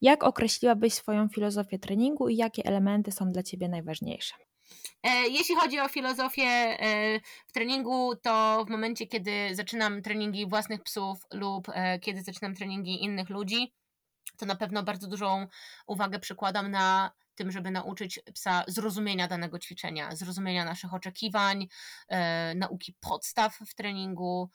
[0.00, 4.34] Jak określiłabyś swoją filozofię treningu i jakie elementy są dla Ciebie najważniejsze?
[5.02, 10.82] E, jeśli chodzi o filozofię e, w treningu, to w momencie, kiedy zaczynam treningi własnych
[10.82, 13.72] psów lub e, kiedy zaczynam treningi innych ludzi,
[14.36, 15.46] to na pewno bardzo dużą
[15.86, 21.68] uwagę przykładam na tym, żeby nauczyć psa zrozumienia danego ćwiczenia, zrozumienia naszych oczekiwań,
[22.54, 24.50] nauki podstaw w treningu,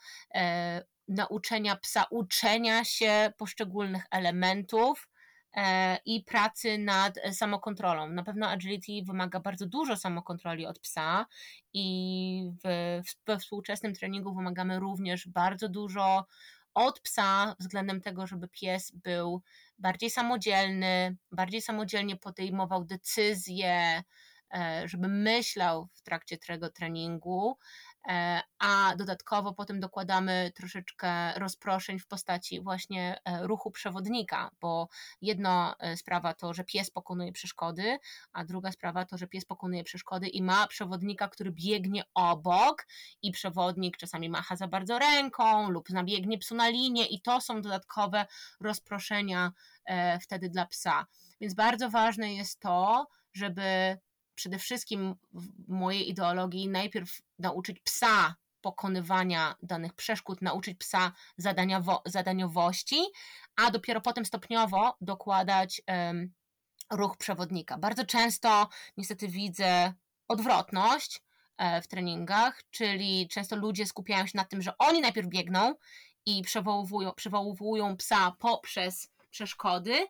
[1.07, 5.07] nauczenia psa uczenia się poszczególnych elementów
[6.05, 8.09] i pracy nad samokontrolą.
[8.09, 11.25] Na pewno agility wymaga bardzo dużo samokontroli od psa
[11.73, 16.25] i w, we współczesnym treningu wymagamy również bardzo dużo
[16.73, 19.41] od psa względem tego, żeby pies był
[19.79, 24.03] bardziej samodzielny, bardziej samodzielnie podejmował decyzje,
[24.53, 27.84] e, żeby myślał w trakcie tego treningu, E,
[28.59, 34.87] a dodatkowo potem dokładamy troszeczkę rozproszeń w postaci właśnie e, ruchu przewodnika, bo
[35.21, 37.97] jedna e, sprawa to, że pies pokonuje przeszkody,
[38.33, 42.87] a druga sprawa to, że pies pokonuje przeszkody i ma przewodnika, który biegnie obok
[43.21, 47.61] i przewodnik czasami macha za bardzo ręką lub nabiegnie psu na linię i to są
[47.61, 48.25] dodatkowe
[48.59, 49.51] rozproszenia
[50.21, 51.05] wtedy dla psa.
[51.41, 53.97] Więc bardzo ważne jest to, żeby
[54.35, 62.99] przede wszystkim w mojej ideologii najpierw nauczyć psa pokonywania danych przeszkód, nauczyć psa zadaniowo, zadaniowości,
[63.55, 66.33] a dopiero potem stopniowo dokładać um,
[66.91, 67.77] ruch przewodnika.
[67.77, 69.93] Bardzo często niestety widzę
[70.27, 71.21] odwrotność
[71.57, 75.75] e, w treningach, czyli często ludzie skupiają się na tym, że oni najpierw biegną
[76.25, 80.07] i przywołują, przywołują psa poprzez przeszkody,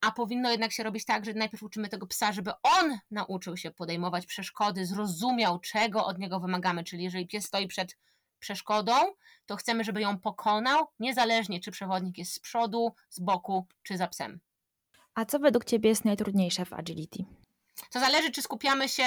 [0.00, 3.70] a powinno jednak się robić tak, że najpierw uczymy tego psa, żeby on nauczył się
[3.70, 6.84] podejmować przeszkody, zrozumiał, czego od niego wymagamy.
[6.84, 7.96] Czyli jeżeli pies stoi przed
[8.38, 8.92] przeszkodą,
[9.46, 14.08] to chcemy, żeby ją pokonał, niezależnie czy przewodnik jest z przodu, z boku czy za
[14.08, 14.40] psem.
[15.14, 17.24] A co według Ciebie jest najtrudniejsze w agility?
[17.92, 19.04] To zależy, czy skupiamy się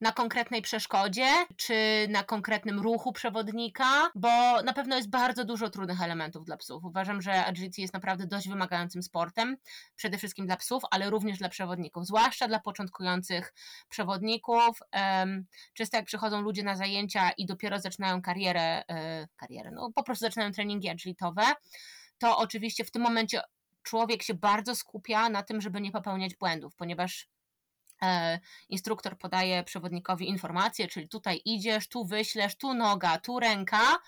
[0.00, 1.74] na konkretnej przeszkodzie, czy
[2.08, 6.84] na konkretnym ruchu przewodnika, bo na pewno jest bardzo dużo trudnych elementów dla psów.
[6.84, 9.56] Uważam, że agility jest naprawdę dość wymagającym sportem,
[9.96, 13.54] przede wszystkim dla psów, ale również dla przewodników, zwłaszcza dla początkujących
[13.88, 14.78] przewodników.
[15.74, 20.24] Często jak przychodzą ludzie na zajęcia i dopiero zaczynają karierę, e, karierę, no po prostu
[20.24, 21.42] zaczynają treningi agilitowe,
[22.18, 23.40] to oczywiście w tym momencie
[23.82, 27.33] człowiek się bardzo skupia na tym, żeby nie popełniać błędów, ponieważ
[28.68, 33.98] instruktor podaje przewodnikowi informacje, czyli tutaj idziesz, tu wyślesz, tu noga, tu ręka,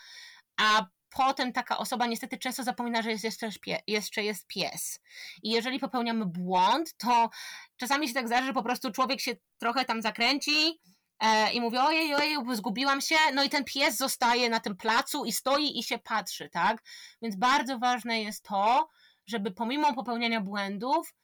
[0.57, 0.87] a
[1.17, 3.51] potem taka osoba niestety często zapomina, że jest jeszcze,
[3.87, 5.01] jeszcze jest pies.
[5.43, 7.31] I jeżeli popełniamy błąd, to
[7.77, 10.81] czasami się tak zdarza, że po prostu człowiek się trochę tam zakręci
[11.21, 15.25] e, i mówi ojej, ojej, zgubiłam się, no i ten pies zostaje na tym placu
[15.25, 16.83] i stoi i się patrzy, tak?
[17.23, 18.89] Więc bardzo ważne jest to,
[19.27, 21.15] żeby pomimo popełniania błędów,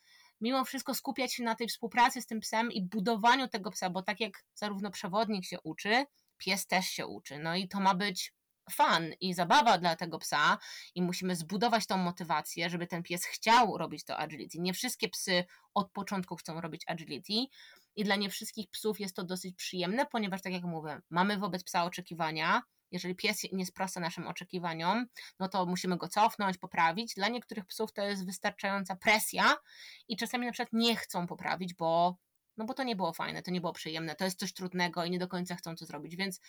[0.42, 4.03] mimo wszystko skupiać się na tej współpracy z tym psem i budowaniu tego psa, bo
[4.03, 6.04] tak jak zarówno przewodnik się uczy,
[6.38, 7.38] pies też się uczy.
[7.38, 8.34] No i to ma być
[8.70, 10.58] fan i zabawa dla tego psa
[10.94, 14.58] i musimy zbudować tą motywację, żeby ten pies chciał robić to agility.
[14.60, 15.44] Nie wszystkie psy
[15.75, 17.32] od początku chcą robić agility
[17.97, 21.64] i dla nie wszystkich psów jest to dosyć przyjemne, ponieważ tak jak mówię, mamy wobec
[21.64, 25.06] psa oczekiwania, jeżeli pies nie sprosta naszym oczekiwaniom,
[25.41, 27.14] no to musimy go cofnąć, poprawić.
[27.14, 29.56] Dla niektórych psów to jest wystarczająca presja
[30.08, 32.16] i czasami na przykład nie chcą poprawić, bo
[32.56, 35.10] no bo to nie było fajne, to nie było przyjemne, to jest coś trudnego i
[35.10, 36.16] nie do końca chcą to zrobić.
[36.16, 36.41] Więc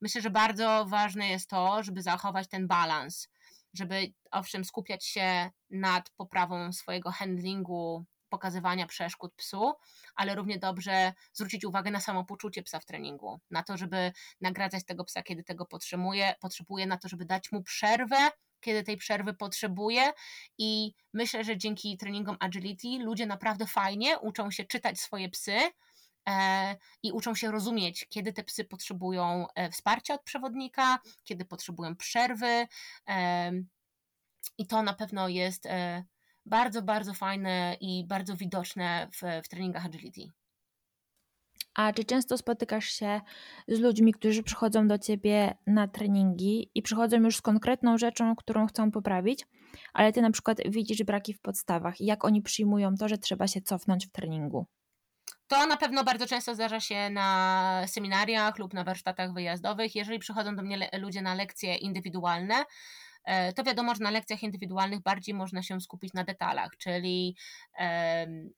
[0.00, 3.28] myślę, że bardzo ważne jest to, żeby zachować ten balans,
[3.74, 9.72] żeby owszem skupiać się nad poprawą swojego handlingu, pokazywania przeszkód psu,
[10.14, 15.04] ale równie dobrze zwrócić uwagę na samopoczucie psa w treningu, na to, żeby nagradzać tego
[15.04, 18.16] psa, kiedy tego potrzebuje, potrzebuje na to, żeby dać mu przerwę,
[18.60, 20.12] kiedy tej przerwy potrzebuje
[20.58, 25.58] i myślę, że dzięki treningom agility ludzie naprawdę fajnie uczą się czytać swoje psy,
[26.28, 31.96] e, i uczą się rozumieć, kiedy te psy potrzebują e, wsparcia od przewodnika, kiedy potrzebują
[31.96, 32.66] przerwy.
[33.08, 33.52] E,
[34.58, 35.68] I to na pewno jest
[36.48, 40.32] bardzo, bardzo fajne i bardzo widoczne w, w treningach agility.
[41.74, 43.20] A czy często spotykasz się
[43.68, 48.66] z ludźmi, którzy przychodzą do ciebie na treningi i przychodzą już z konkretną rzeczą, którą
[48.66, 49.46] chcą poprawić,
[49.92, 52.00] ale ty na przykład widzisz braki w podstawach?
[52.00, 54.66] Jak oni przyjmują to, że trzeba się cofnąć w treningu?
[55.46, 59.94] To na pewno bardzo często zdarza się na seminariach lub na warsztatach wyjazdowych.
[59.94, 62.64] Jeżeli przychodzą do mnie ludzie na lekcje indywidualne,
[63.56, 67.36] to wiadomo, że na lekcjach indywidualnych bardziej można się skupić na detalach, czyli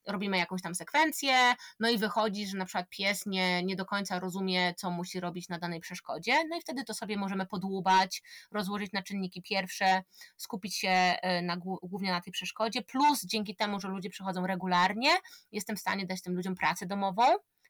[0.07, 4.19] robimy jakąś tam sekwencję, no i wychodzi, że na przykład pies nie, nie do końca
[4.19, 8.93] rozumie, co musi robić na danej przeszkodzie, no i wtedy to sobie możemy podłubać, rozłożyć
[8.93, 10.03] na czynniki pierwsze,
[10.37, 15.11] skupić się e, na, głównie na tej przeszkodzie, plus dzięki temu, że ludzie przychodzą regularnie,
[15.53, 17.23] jestem w stanie dać tym ludziom pracę domową,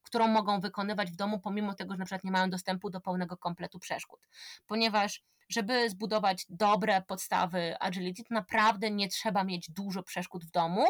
[0.02, 3.36] którą mogą wykonywać w domu, pomimo tego, że na przykład nie mają dostępu do pełnego
[3.36, 4.20] kompletu przeszkód.
[4.66, 10.86] Ponieważ żeby zbudować dobre podstawy agility, to naprawdę nie trzeba mieć dużo przeszkód w domu.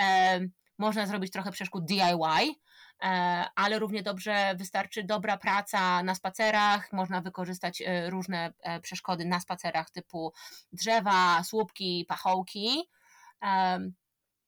[0.00, 0.40] E,
[0.78, 2.54] można zrobić trochę przeszkód DIY,
[3.02, 8.52] e, ale równie dobrze wystarczy dobra praca na spacerach, można wykorzystać e, różne
[8.82, 10.32] przeszkody na spacerach typu
[10.72, 12.82] drzewa, słupki, pachołki.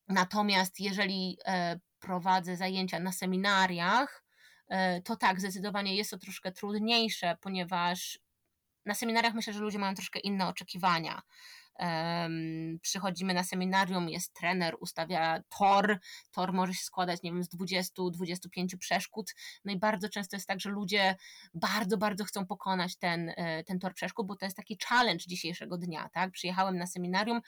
[0.09, 1.39] Natomiast jeżeli
[2.01, 4.25] prowadzę zajęcia na seminariach,
[5.05, 8.19] to tak, zdecydowanie jest to troszkę trudniejsze, ponieważ
[8.87, 11.23] na seminariach myślę, że ludzie mają troszkę inne oczekiwania.
[12.83, 15.99] Przychodzimy na seminarium, jest trener, ustawia tor,
[16.33, 19.35] tor może się składać, nie wiem, z 20-25 przeszkód,
[19.65, 21.17] no i bardzo często jest tak, że ludzie
[21.55, 25.79] bardzo, bardzo chcą pokonać ten, e, ten tor przeszkód, bo to jest taki challenge dzisiejszego
[25.79, 27.41] dnia, tak, przyjechałem na seminarium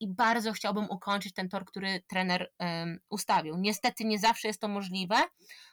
[0.00, 3.56] i bardzo chciałbym ukończyć ten tor, który trener um, ustawił.
[3.58, 5.16] Niestety nie zawsze jest to możliwe,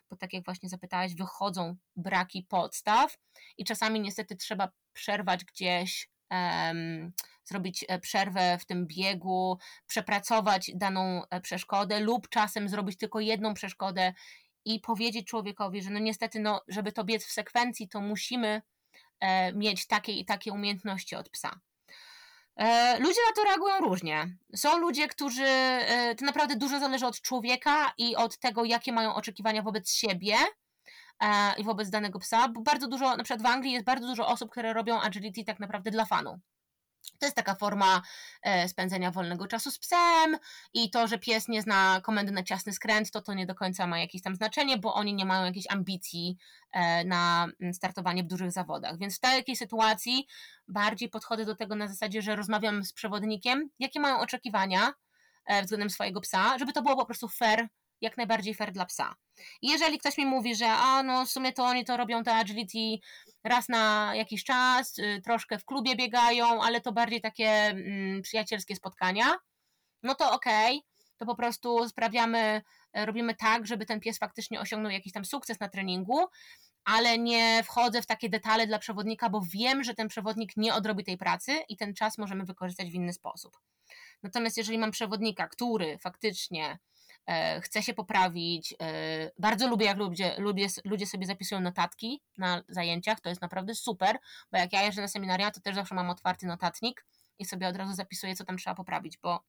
[0.10, 3.18] bo tak jak właśnie zapytałaś, wychodzą braki podstaw
[3.58, 7.14] i czasami niestety trzeba przerwać gdzieś um,
[7.52, 9.58] zrobić e, przerwę w tym biegu,
[9.88, 14.14] przepracować daną e, przeszkodę lub czasem zrobić tylko jedną przeszkodę
[14.66, 18.62] i powiedzieć człowiekowi, że no niestety, no, żeby to biec w sekwencji, to musimy
[19.20, 21.60] e, mieć takie i takie umiejętności od psa.
[23.00, 24.38] Ludzie na to reagują różnie.
[24.56, 25.46] Są ludzie, którzy
[26.18, 30.36] to naprawdę dużo zależy od człowieka i od tego, jakie mają oczekiwania wobec siebie
[31.58, 32.48] i wobec danego psa.
[32.48, 35.60] Bo bardzo dużo, na przykład w Anglii jest bardzo dużo osób, które robią agility tak
[35.60, 36.40] naprawdę dla fanu.
[37.20, 38.02] To jest taka forma
[38.44, 40.38] e, spędzenia wolnego czasu z psem
[40.74, 43.88] i to, że pies nie zna komendy na ciasny skręt, to to nie do końca
[43.88, 46.38] ma jakieś tam znaczenie, bo oni nie mają jakiejś ambicji
[46.72, 48.98] e, na mm, startowanie w dużych zawodach.
[48.98, 50.28] Więc w takiej sytuacji
[50.68, 54.94] bardziej podchodzę do tego na zasadzie, że rozmawiam z przewodnikiem, jakie mają oczekiwania
[55.46, 57.68] e, względem swojego psa, żeby to było po prostu fair
[58.02, 59.16] jak najbardziej fair dla psa.
[59.62, 63.06] jeżeli ktoś mi mówi, że a no w sumie to oni to robią te agility
[63.44, 68.76] raz na jakiś czas, y, troszkę w klubie biegają, ale to bardziej takie mm, przyjacielskie
[68.76, 69.38] spotkania,
[70.04, 72.62] no to okej, okay, to po prostu sprawiamy,
[72.94, 76.26] e, robimy tak, żeby ten pies faktycznie osiągnął jakiś tam sukces na treningu,
[76.84, 81.04] ale nie wchodzę w takie detale dla przewodnika, bo wiem, że ten przewodnik nie odrobi
[81.04, 83.58] tej pracy i ten czas możemy wykorzystać w inny sposób.
[84.24, 86.80] Natomiast jeżeli mam przewodnika, który faktycznie
[87.62, 88.76] chcę się poprawić.
[88.82, 93.76] E, bardzo lubię, jak ludzie, lubię, ludzie sobie zapisują notatki na zajęciach, to jest naprawdę
[93.76, 94.18] super,
[94.52, 97.06] bo jak ja jeżdżę na seminaria, to też zawsze mam otwarty notatnik
[97.40, 99.44] i sobie od razu zapisuję, co tam trzeba poprawić, bo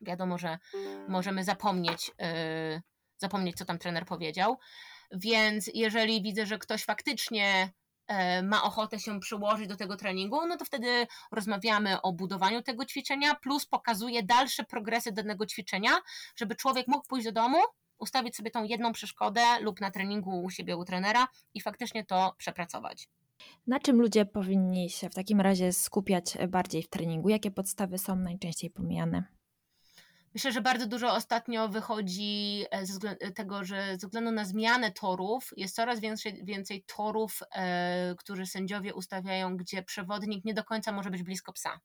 [0.00, 0.58] wiadomo, że
[1.08, 2.82] możemy zapomnieć, e,
[3.18, 4.58] zapomnieć, co tam trener powiedział.
[5.12, 7.85] Więc jeżeli widzę, że ktoś faktycznie E,
[8.42, 13.34] ma ochotę się przyłożyć do tego treningu, no to wtedy rozmawiamy o budowaniu tego ćwiczenia,
[13.34, 15.90] plus pokazuje dalsze progresy danego ćwiczenia,
[16.36, 17.58] żeby człowiek mógł pójść do domu,
[17.98, 22.34] ustawić sobie tą jedną przeszkodę lub na treningu u siebie u trenera i faktycznie to
[22.38, 23.08] przepracować.
[23.66, 27.28] Na czym ludzie powinni się w takim razie skupiać bardziej w treningu?
[27.28, 29.35] Jakie podstawy są najczęściej pomijane?
[30.36, 35.50] Myślę, że bardzo dużo ostatnio wychodzi e, ze tego, że ze względu na zmianę torów
[35.56, 41.10] jest coraz więcej, więcej torów, e, które sędziowie ustawiają, gdzie przewodnik nie do końca może
[41.10, 41.80] być blisko psa.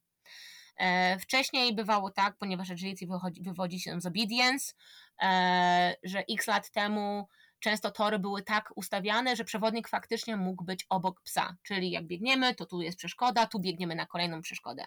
[0.77, 4.73] E, wcześniej bywało tak, ponieważ agility wychodzi, wywodzi się z obedience,
[5.21, 7.27] e, że x lat temu
[7.59, 11.55] często tory były tak ustawiane, że przewodnik faktycznie mógł być obok psa.
[11.63, 14.85] Czyli jak biegniemy, to tu jest przeszkoda, tu biegniemy na kolejną przeszkodę.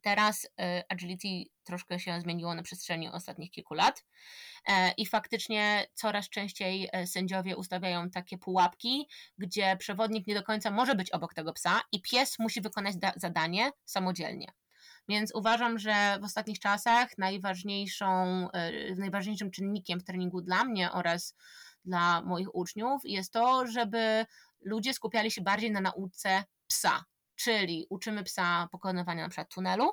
[0.00, 4.04] Teraz e, agility troszkę się zmieniło na przestrzeni ostatnich kilku lat
[4.68, 10.70] e, i faktycznie coraz częściej e, sędziowie ustawiają takie pułapki, gdzie przewodnik nie do końca
[10.70, 14.52] może być obok tego psa i pies musi wykonać zadanie samodzielnie.
[15.08, 18.48] Więc uważam, że w ostatnich czasach najważniejszą,
[18.96, 21.34] najważniejszym czynnikiem w treningu dla mnie oraz
[21.84, 24.26] dla moich uczniów jest to, żeby
[24.60, 27.04] ludzie skupiali się bardziej na nauce psa,
[27.42, 29.92] czyli uczymy psa pokonywania na przykład tunelu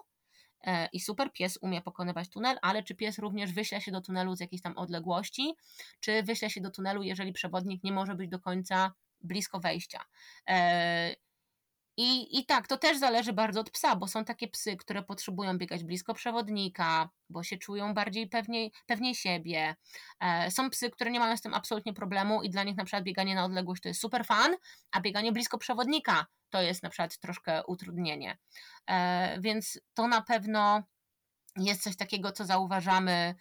[0.62, 4.36] e, i super, pies umie pokonywać tunel, ale czy pies również wyśle się do tunelu
[4.36, 5.54] z jakiejś tam odległości,
[6.00, 10.04] czy wyśle się do tunelu, jeżeli przewodnik nie może być do końca blisko wejścia.
[11.98, 15.04] E, I, I tak, to też zależy bardzo od psa, bo są takie psy, które
[15.04, 19.76] potrzebują biegać blisko przewodnika, bo się czują bardziej pewniej, pewniej siebie.
[20.20, 23.04] E, są psy, które nie mają z tym absolutnie problemu i dla nich na przykład
[23.04, 24.56] bieganie na odległość to jest super fan,
[24.92, 28.38] a bieganie blisko przewodnika to jest na przykład troszkę utrudnienie.
[28.90, 30.84] E, więc to na pewno
[31.58, 33.36] jest coś takiego, co zauważamy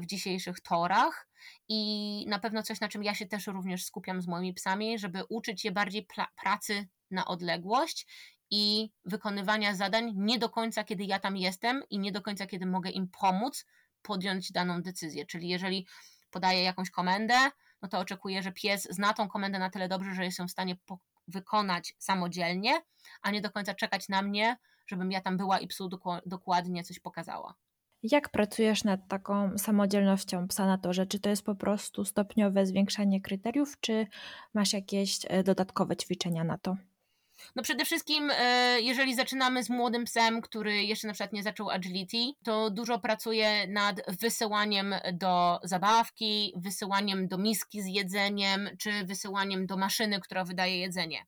[0.00, 1.28] w dzisiejszych torach
[1.68, 5.24] i na pewno coś, na czym ja się też również skupiam z moimi psami, żeby
[5.28, 6.06] uczyć je bardziej
[6.42, 8.06] pracy na odległość
[8.50, 12.66] i wykonywania zadań nie do końca, kiedy ja tam jestem i nie do końca, kiedy
[12.66, 13.66] mogę im pomóc
[14.02, 15.26] podjąć daną decyzję.
[15.26, 15.86] Czyli jeżeli
[16.30, 17.34] podaję jakąś komendę,
[17.82, 20.50] no to oczekuję, że pies zna tą komendę na tyle dobrze, że jest ją w
[20.50, 20.76] stanie
[21.28, 22.82] wykonać samodzielnie,
[23.22, 25.90] a nie do końca czekać na mnie, żebym ja tam była i psu
[26.26, 27.54] dokładnie coś pokazała.
[28.02, 31.06] Jak pracujesz nad taką samodzielnością psa na torze?
[31.06, 34.06] Czy to jest po prostu stopniowe zwiększanie kryteriów, czy
[34.54, 36.76] masz jakieś e, dodatkowe ćwiczenia na to?
[37.56, 41.70] No przede wszystkim, e, jeżeli zaczynamy z młodym psem, który jeszcze na przykład nie zaczął
[41.70, 49.66] agility, to dużo pracuję nad wysyłaniem do zabawki, wysyłaniem do miski z jedzeniem, czy wysyłaniem
[49.66, 51.26] do maszyny, która wydaje jedzenie.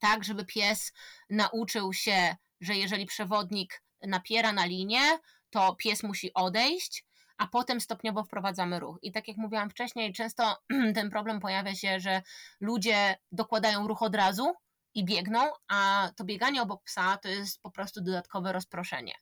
[0.00, 0.92] Tak, żeby pies
[1.30, 5.02] nauczył się, że jeżeli przewodnik napiera na linię,
[5.50, 7.04] to pies musi odejść,
[7.38, 8.98] a potem stopniowo wprowadzamy ruch.
[9.02, 10.56] I tak jak mówiłam wcześniej, często
[10.94, 12.22] ten problem pojawia się, że
[12.60, 14.54] ludzie dokładają ruch od razu
[14.94, 19.12] i biegną, a to bieganie obok psa to jest po prostu dodatkowe rozproszenie.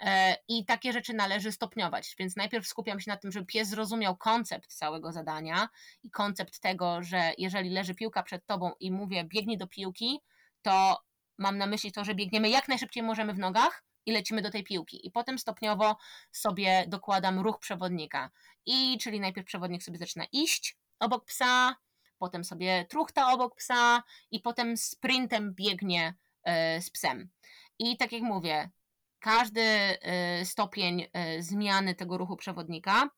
[0.00, 4.16] E, I takie rzeczy należy stopniować, więc najpierw skupiam się na tym, żeby pies zrozumiał
[4.16, 5.68] koncept całego zadania
[6.02, 10.20] i koncept tego, że jeżeli leży piłka przed tobą i mówię biegnij do piłki,
[10.62, 11.02] to
[11.38, 14.64] mam na myśli to, że biegniemy jak najszybciej możemy w nogach, i lecimy do tej
[14.64, 15.06] piłki.
[15.06, 15.96] I potem stopniowo
[16.32, 18.30] sobie dokładam ruch przewodnika.
[18.66, 21.76] I czyli najpierw przewodnik sobie zaczyna iść obok psa,
[22.22, 26.14] potem sobie truchta obok psa i potem sprintem biegnie
[26.44, 27.28] e, z psem.
[27.78, 28.70] I tak jak mówię,
[29.18, 33.10] każdy e, stopień e, zmiany tego ruchu przewodnika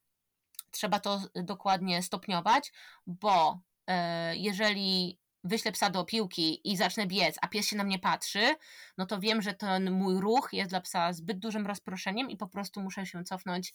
[0.71, 2.73] trzeba to dokładnie stopniować,
[3.07, 3.61] bo
[4.33, 8.55] jeżeli wyślę psa do piłki i zacznę biec, a pies się na mnie patrzy,
[8.99, 12.49] no to wiem, że ten mój ruch jest dla psa zbyt dużym rozproszeniem i po
[12.49, 13.75] prostu muszę się cofnąć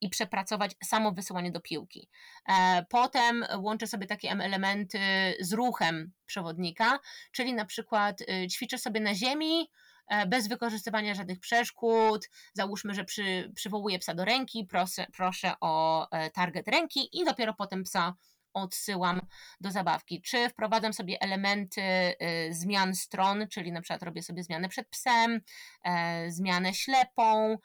[0.00, 2.08] i przepracować samo wysyłanie do piłki.
[2.48, 4.98] E, potem łączę sobie takie elementy
[5.40, 6.98] z ruchem przewodnika,
[7.32, 9.70] czyli na przykład y, ćwiczę sobie na ziemi,
[10.08, 12.28] e, bez wykorzystywania żadnych przeszkód.
[12.54, 17.54] Załóżmy, że przy, przywołuję psa do ręki, proszę, proszę o e, target ręki i dopiero
[17.54, 18.14] potem psa
[18.52, 19.20] odsyłam
[19.60, 20.22] do zabawki.
[20.22, 22.14] Czy wprowadzam sobie elementy y,
[22.54, 25.40] zmian stron, czyli na przykład robię sobie zmianę przed psem,
[25.84, 27.58] e, zmianę ślepą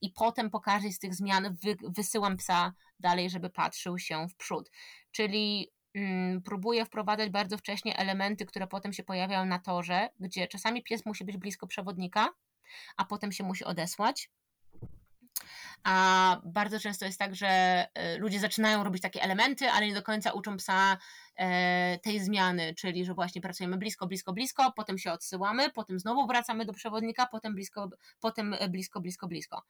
[0.00, 1.56] i potem po każdej z tych zmian
[1.88, 4.70] wysyłam psa dalej, żeby patrzył się w przód.
[5.10, 10.82] Czyli mm, próbuję wprowadzać bardzo wcześnie elementy, które potem się pojawiają na torze, gdzie czasami
[10.82, 12.28] pies musi być blisko przewodnika,
[12.96, 14.30] a potem się musi odesłać
[15.84, 17.46] a bardzo często jest tak, że
[17.94, 20.98] e, ludzie zaczynają robić takie elementy, ale nie do końca uczą psa
[21.36, 26.26] e, tej zmiany, czyli że właśnie pracujemy blisko, blisko, blisko, potem się odsyłamy, potem znowu
[26.26, 27.88] wracamy do przewodnika, potem blisko,
[28.20, 29.62] potem e, blisko, blisko, blisko.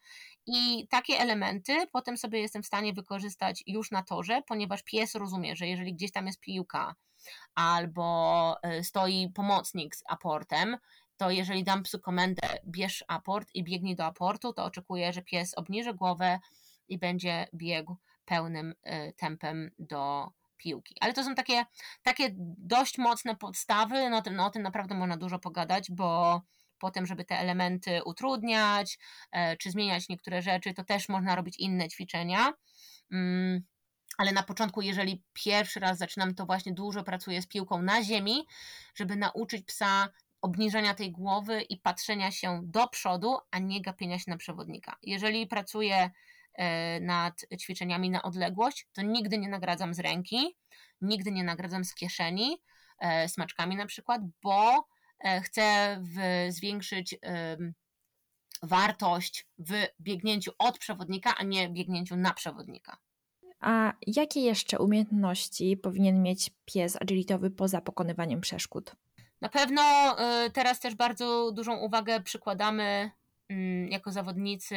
[0.47, 5.56] I takie elementy potem sobie jestem w stanie wykorzystać już na torze, ponieważ pies rozumie,
[5.56, 6.94] że jeżeli gdzieś tam jest piłka,
[7.54, 10.76] albo stoi pomocnik z aportem
[11.16, 15.54] to jeżeli dam psu komendę bierz aport i biegnij do aportu, to oczekuję, że pies
[15.54, 16.38] obniży głowę
[16.88, 20.97] i będzie biegł pełnym y, tempem do piłki.
[21.00, 21.66] Ale to są takie,
[22.02, 26.40] takie dość mocne podstawy, no, no o tym naprawdę można dużo pogadać, bo
[26.78, 28.99] potem, żeby te elementy utrudniać,
[29.33, 32.52] e, czy zmieniać niektóre rzeczy, to też można robić inne ćwiczenia.
[33.12, 33.62] Mm,
[34.18, 38.47] ale na początku, jeżeli pierwszy raz zaczynam, to właśnie dużo pracuję z piłką na ziemi,
[38.94, 40.09] żeby nauczyć psa
[40.44, 44.96] obniżenia tej głowy i patrzenia się do przodu, a nie gapienia się na przewodnika.
[45.02, 46.10] Jeżeli pracuję
[46.54, 50.56] e, nad ćwiczeniami na odległość, to nigdy nie nagradzam z ręki,
[51.00, 52.56] nigdy nie nagradzam z kieszeni,
[52.98, 54.86] e, smaczkami na przykład, bo
[55.18, 55.98] e, chcę
[56.48, 57.16] zwiększyć
[58.62, 62.96] wartość w biegnięciu od przewodnika, a nie biegnięciu na przewodnika.
[63.60, 68.96] A jakie jeszcze umiejętności powinien mieć pies agilitowy poza pokonywaniem przeszkód?
[69.44, 73.10] Na pewno y, teraz też bardzo dużą uwagę przykładamy
[73.48, 74.76] mm, jako zawodnicy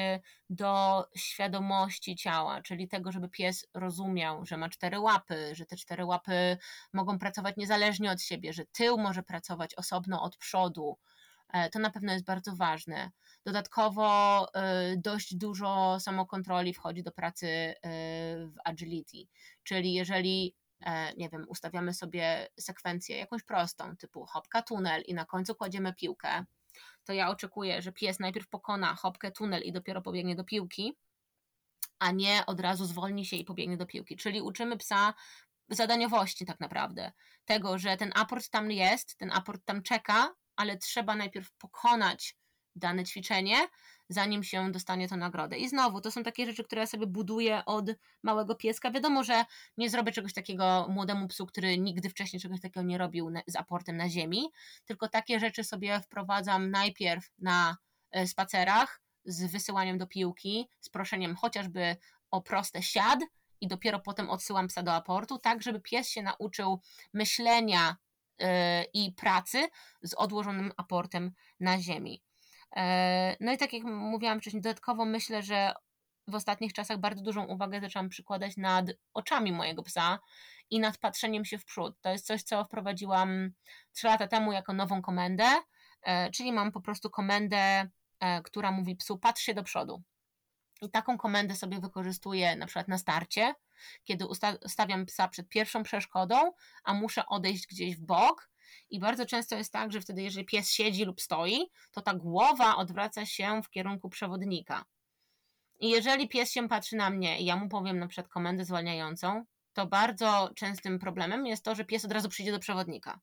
[0.50, 6.06] do świadomości ciała, czyli tego, żeby pies rozumiał, że ma cztery łapy, że te cztery
[6.06, 6.58] łapy
[6.94, 10.98] mogą pracować niezależnie od siebie, że tył może pracować osobno od przodu.
[11.54, 13.12] E, to na pewno jest bardzo ważne.
[13.46, 14.48] Dodatkowo
[14.94, 17.76] y, dość dużo samokontroli wchodzi do pracy y,
[18.48, 19.18] w agility,
[19.64, 20.56] czyli jeżeli
[21.18, 26.46] nie wiem, ustawiamy sobie sekwencję jakąś prostą, typu hopka tunel i na końcu kładziemy piłkę,
[27.04, 30.98] to ja oczekuję, że pies najpierw pokona hopkę, tunel i dopiero pobiegnie do piłki,
[32.00, 34.18] a nie od razu zwolni się i pobiegnie do piłki.
[34.18, 35.14] Czyli uczymy psa
[35.70, 37.12] zadaniowości tak naprawdę.
[37.46, 42.36] Tego, że ten aport tam jest, ten aport tam czeka, ale trzeba najpierw pokonać
[42.76, 43.68] dane ćwiczenie,
[44.10, 45.58] zanim się dostanie tę nagrodę.
[45.58, 47.86] I znowu, to są takie rzeczy, które ja sobie buduję od
[48.24, 48.92] małego pieska.
[48.92, 49.46] Wiadomo, że
[49.78, 53.98] nie zrobię czegoś takiego młodemu psu, który nigdy wcześniej czegoś takiego nie robił z aportem
[53.98, 54.52] na ziemi,
[54.86, 57.78] tylko takie rzeczy sobie wprowadzam najpierw na
[58.12, 61.96] e, spacerach z wysyłaniem do piłki, z proszeniem chociażby
[62.32, 63.20] o proste siad
[63.62, 66.82] i dopiero potem odsyłam psa do aportu, tak żeby pies się nauczył
[67.14, 67.98] myślenia
[68.40, 69.68] e, i pracy
[70.02, 72.27] z odłożonym aportem na ziemi.
[72.76, 75.74] E, no i tak jak mówiłam wcześniej, dodatkowo myślę, że
[76.28, 80.20] w ostatnich czasach bardzo dużą uwagę zaczęłam przykładać nad oczami mojego psa
[80.70, 81.96] i nad patrzeniem się w przód.
[82.02, 83.52] To jest coś, co wprowadziłam
[83.94, 85.46] trzy lata temu jako nową komendę,
[86.02, 90.04] e, czyli mam po prostu komendę, e, która mówi psu patrz się do przodu.
[90.82, 93.54] I taką komendę sobie wykorzystuję na przykład na starcie,
[94.04, 94.26] kiedy
[94.68, 96.52] stawiam psa przed pierwszą przeszkodą,
[96.84, 98.50] a muszę odejść gdzieś w bok
[98.90, 102.76] i bardzo często jest tak, że wtedy, jeżeli pies siedzi lub stoi, to ta głowa
[102.76, 104.86] odwraca się w kierunku przewodnika.
[105.80, 109.46] I jeżeli pies się patrzy na mnie i ja mu powiem na przykład komendę zwalniającą,
[109.74, 113.20] to bardzo częstym problemem jest to, że pies od razu przyjdzie do przewodnika.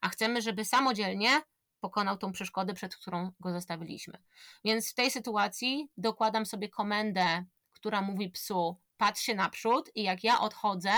[0.00, 1.42] A chcemy, żeby samodzielnie
[1.80, 4.18] pokonał tą przeszkodę, przed którą go zostawiliśmy.
[4.64, 10.24] Więc w tej sytuacji dokładam sobie komendę, która mówi psu: patrz się naprzód, i jak
[10.24, 10.92] ja odchodzę,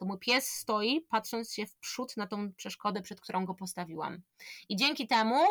[0.00, 4.22] to mój pies stoi, patrząc się w przód na tą przeszkodę, przed którą go postawiłam.
[4.68, 5.44] I dzięki temu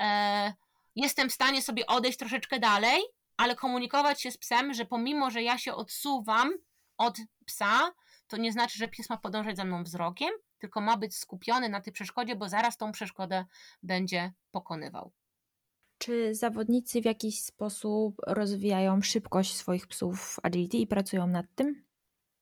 [0.00, 0.52] e,
[0.96, 3.02] jestem w stanie sobie odejść troszeczkę dalej,
[3.36, 6.52] ale komunikować się z psem, że pomimo, że ja się odsuwam
[6.98, 7.92] od psa,
[8.28, 11.80] to nie znaczy, że pies ma podążać za mną wzrokiem, tylko ma być skupiony na
[11.80, 13.44] tej przeszkodzie, bo zaraz tą przeszkodę
[13.82, 15.12] będzie pokonywał.
[15.98, 21.84] Czy zawodnicy w jakiś sposób rozwijają szybkość swoich psów w agility i pracują nad tym?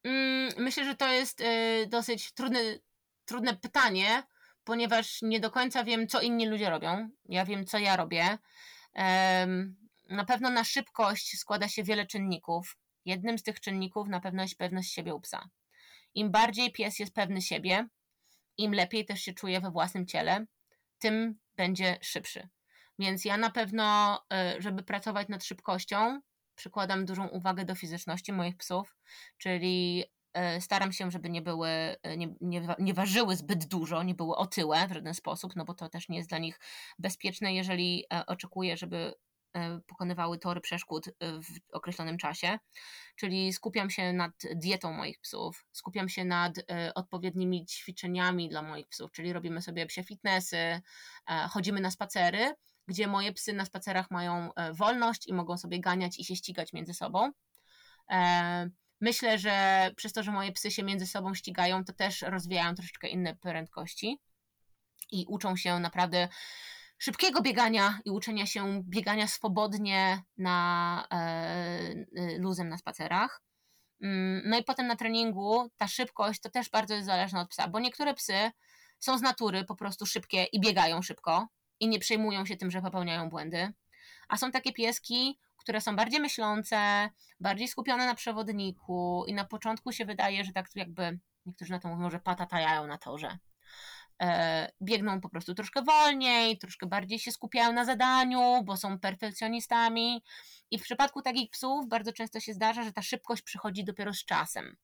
[0.04, 2.61] Mm, myślę, że to jest y, dosyć trudne,
[3.25, 4.23] trudne pytanie,
[4.64, 7.11] ponieważ nie do końca wiem, co inni ludzie robią.
[7.28, 8.38] Ja wiem, co ja robię.
[10.09, 12.76] Na pewno na szybkość składa się wiele czynników.
[13.04, 15.49] Jednym z tych czynników na pewno jest pewność siebie u psa.
[16.14, 17.88] Im bardziej pies jest pewny siebie,
[18.56, 20.47] im lepiej też się czuje we własnym ciele,
[20.99, 22.49] tym będzie szybszy.
[22.99, 24.18] Więc ja na pewno,
[24.56, 26.21] y, żeby pracować nad szybkością,
[26.62, 28.97] przykładam dużą uwagę do fizyczności moich psów,
[29.38, 34.14] czyli e, staram się, żeby nie były, e, nie, nie, nie ważyły zbyt dużo, nie
[34.14, 36.61] były otyłe w żaden sposób, no bo to też nie jest dla nich
[36.98, 39.14] bezpieczne, jeżeli e, oczekuję, żeby
[39.87, 42.59] pokonywały tory przeszkód w określonym czasie.
[43.16, 46.55] Czyli skupiam się nad dietą moich psów, skupiam się nad
[46.94, 50.81] odpowiednimi ćwiczeniami dla moich psów, czyli robimy sobie psie fitnessy,
[51.51, 52.55] chodzimy na spacery
[52.87, 56.73] gdzie moje psy na spacerach mają e, wolność i mogą sobie ganiać i się ścigać
[56.73, 57.31] między sobą.
[58.11, 62.75] E, myślę, że przez to, że moje psy się między sobą ścigają, to też rozwijają
[62.75, 64.18] troszeczkę inne prędkości
[65.11, 66.29] i uczą się naprawdę
[66.99, 73.42] szybkiego biegania i uczenia się biegania swobodnie na e, luzem na spacerach.
[74.03, 77.68] Mm, no i potem na treningu ta szybkość to też bardzo jest zależna od psa,
[77.68, 78.51] bo niektóre psy
[78.99, 81.49] są z natury po prostu szybkie i biegają szybko,
[81.83, 83.73] i nie przejmują się tym, że popełniają błędy.
[84.29, 89.92] A są takie pieski, które są bardziej myślące, bardziej skupione na przewodniku i na początku
[89.92, 93.38] się wydaje, że tak jakby, niektórzy na to mówią, że patatajają na torze.
[94.23, 100.25] E, biegną po prostu troszkę wolniej, troszkę bardziej się skupiają na zadaniu, bo są perfekcjonistami.
[100.71, 104.25] I w przypadku takich psów bardzo często się zdarza, że ta szybkość przychodzi dopiero z
[104.25, 104.77] czasem.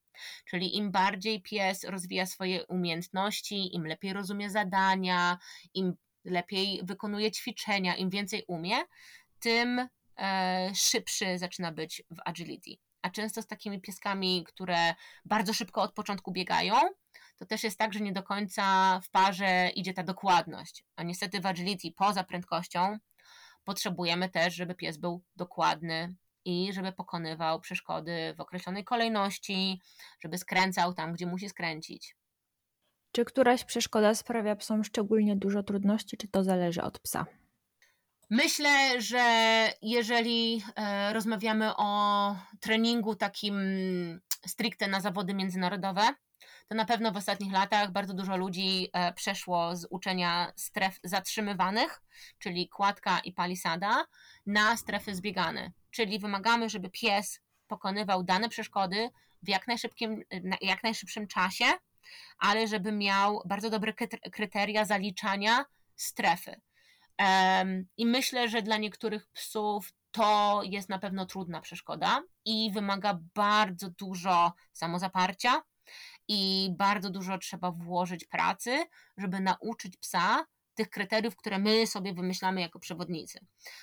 [0.45, 5.39] Czyli im bardziej pies rozwija swoje umiejętności, im lepiej rozumie zadania,
[5.75, 8.77] im lepiej wykonuje ćwiczenia, im więcej umie,
[9.41, 12.71] tym e, szybszy zaczyna być w agility.
[13.03, 16.75] A często z takimi pieskami, które bardzo szybko od początku biegają,
[17.39, 20.85] to też jest tak, że nie do końca w parze idzie ta dokładność.
[20.97, 22.99] A niestety w agility poza prędkością
[23.65, 29.81] potrzebujemy też, żeby pies był dokładny i żeby pokonywał przeszkody w określonej kolejności,
[30.21, 32.17] żeby skręcał tam, gdzie musi skręcić.
[33.19, 37.27] Czy któraś przeszkoda sprawia psom szczególnie dużo trudności, czy to zależy od psa?
[38.31, 39.23] Myślę, że
[39.83, 43.57] jeżeli e, rozmawiamy o treningu takim
[44.47, 46.03] stricte na zawody międzynarodowe,
[46.69, 52.01] to na pewno w ostatnich latach bardzo dużo ludzi e, przeszło z uczenia stref zatrzymywanych,
[52.39, 54.05] czyli kładka i palisada,
[54.47, 55.73] na strefy zbiegane.
[55.91, 59.11] Czyli wymagamy, żeby pies pokonywał dane przeszkody
[59.43, 60.23] w jak, najszybkim,
[60.61, 61.65] jak najszybszym czasie,
[62.39, 63.93] ale żeby miał bardzo dobre
[64.33, 65.65] kryteria zaliczania
[65.97, 66.61] strefy.
[67.97, 73.91] I myślę, że dla niektórych psów to jest na pewno trudna przeszkoda i wymaga bardzo
[73.91, 75.63] dużo samozaparcia
[76.29, 78.85] i bardzo dużo trzeba włożyć pracy,
[79.17, 83.41] żeby nauczyć psa tych kryteriów, które my sobie wymyślamy jako przewodnicy.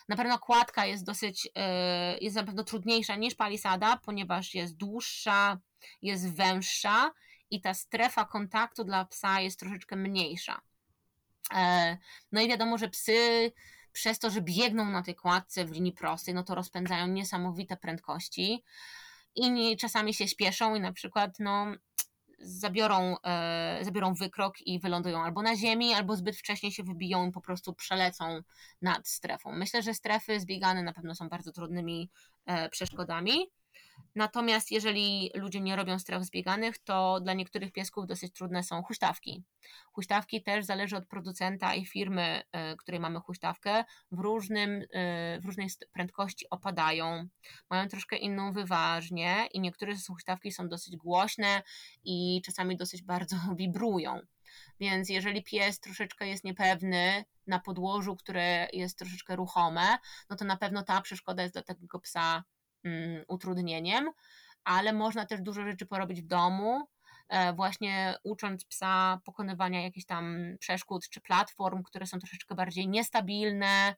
[0.09, 5.59] Na pewno kładka jest dosyć, e, jest na pewno trudniejsza niż palisada, ponieważ jest dłuższa,
[6.01, 7.11] jest węższa
[7.51, 10.61] i ta strefa kontaktu dla psa jest troszeczkę mniejsza.
[11.55, 11.97] E,
[12.31, 13.51] no i wiadomo, że psy
[13.91, 18.63] przez to, że biegną na tej kładce w linii prostej, no to rozpędzają niesamowite prędkości.
[19.35, 21.65] Inni czasami się śpieszą i na przykład no,
[22.39, 27.31] zabiorą, e, zabiorą wykrok i wylądują albo na ziemi, albo zbyt wcześnie się wybiją i
[27.31, 28.41] po prostu przelecą
[28.81, 29.51] nad strefą.
[29.51, 32.09] Myślę, że strefy zbiegane na pewno są bardzo trudnymi
[32.45, 33.51] e, przeszkodami.
[34.15, 39.43] Natomiast jeżeli ludzie nie robią stref zbieganych, to dla niektórych piesków dosyć trudne są huśtawki.
[39.93, 45.45] Huśtawki też zależy od producenta i firmy, e, której mamy huśtawkę, w, różnym, e, w
[45.45, 47.27] różnej prędkości opadają,
[47.69, 51.61] mają troszkę inną wyważnię i niektóre z huśtawki są dosyć głośne
[52.03, 54.19] i czasami dosyć bardzo wibrują.
[54.79, 59.97] Więc jeżeli pies troszeczkę jest niepewny na podłożu, które jest troszeczkę ruchome,
[60.29, 62.43] no to na pewno ta przeszkoda jest dla tego psa
[63.27, 64.09] utrudnieniem,
[64.63, 66.87] ale można też dużo rzeczy porobić w domu,
[67.29, 73.95] e, właśnie ucząc psa pokonywania jakichś tam przeszkód czy platform, które są troszeczkę bardziej niestabilne,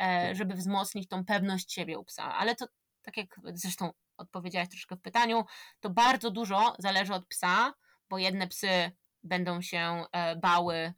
[0.00, 2.34] e, żeby wzmocnić tą pewność siebie u psa.
[2.34, 2.66] Ale to,
[3.02, 5.44] tak jak zresztą odpowiedziałaś troszkę w pytaniu,
[5.80, 7.74] to bardzo dużo zależy od psa,
[8.08, 8.92] bo jedne psy
[9.22, 10.92] będą się e, bały,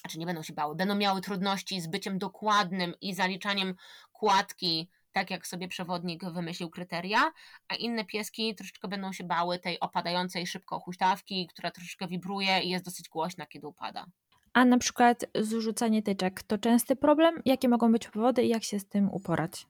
[0.00, 3.74] znaczy nie będą się bały, będą miały trudności z byciem dokładnym i zaliczaniem
[4.12, 7.32] kładki tak jak sobie przewodnik wymyślił kryteria,
[7.68, 12.70] a inne pieski troszeczkę będą się bały tej opadającej szybko huśtawki, która troszeczkę wibruje i
[12.70, 14.06] jest dosyć głośna, kiedy upada.
[14.52, 17.42] A na przykład zrzucanie tyczek to częsty problem?
[17.44, 19.66] Jakie mogą być powody i jak się z tym uporać?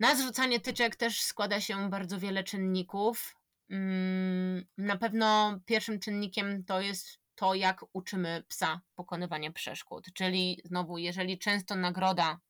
[0.00, 3.34] Na zrzucanie tyczek też składa się bardzo wiele czynników.
[3.70, 10.06] Mm, na pewno pierwszym czynnikiem to jest to, jak uczymy psa pokonywania przeszkód.
[10.14, 12.40] Czyli znowu, jeżeli często nagroda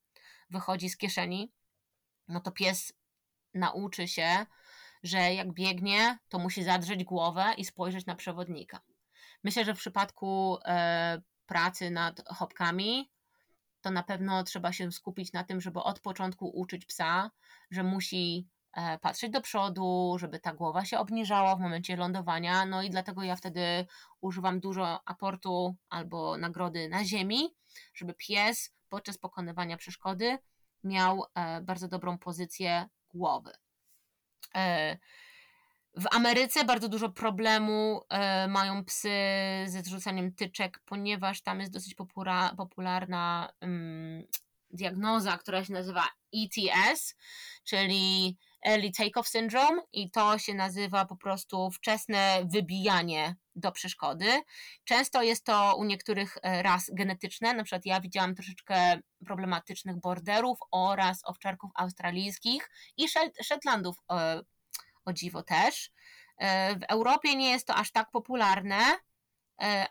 [0.50, 1.52] wychodzi z kieszeni,
[2.28, 2.92] no to pies
[3.54, 4.46] nauczy się,
[5.02, 8.80] że jak biegnie, to musi zadrzeć głowę i spojrzeć na przewodnika.
[9.44, 13.10] Myślę, że w przypadku e, pracy nad hopkami,
[13.80, 17.30] to na pewno trzeba się skupić na tym, żeby od początku uczyć psa,
[17.70, 22.66] że musi e, patrzeć do przodu, żeby ta głowa się obniżała w momencie lądowania.
[22.66, 23.86] No i dlatego ja wtedy
[24.20, 27.56] używam dużo aportu albo nagrody na ziemi,
[27.94, 30.38] żeby pies podczas pokonywania przeszkody
[30.84, 33.52] miał e, bardzo dobrą pozycję głowy.
[34.54, 34.98] E,
[35.96, 39.10] w Ameryce bardzo dużo problemu e, mają psy
[39.66, 41.94] ze zrzucaniem tyczek, ponieważ tam jest dosyć
[42.56, 44.22] popularna um,
[44.70, 47.14] diagnoza, która się nazywa ETS,
[47.64, 54.42] czyli Early Takeoff Syndrome i to się nazywa po prostu wczesne wybijanie do przeszkody.
[54.84, 60.58] Często jest to u niektórych e, ras genetyczne, na przykład ja widziałam troszeczkę problematycznych borderów
[60.70, 63.08] oraz owczarków australijskich i
[63.42, 64.40] Shetlandów e,
[65.04, 65.90] o dziwo też.
[66.38, 68.78] E, w Europie nie jest to aż tak popularne,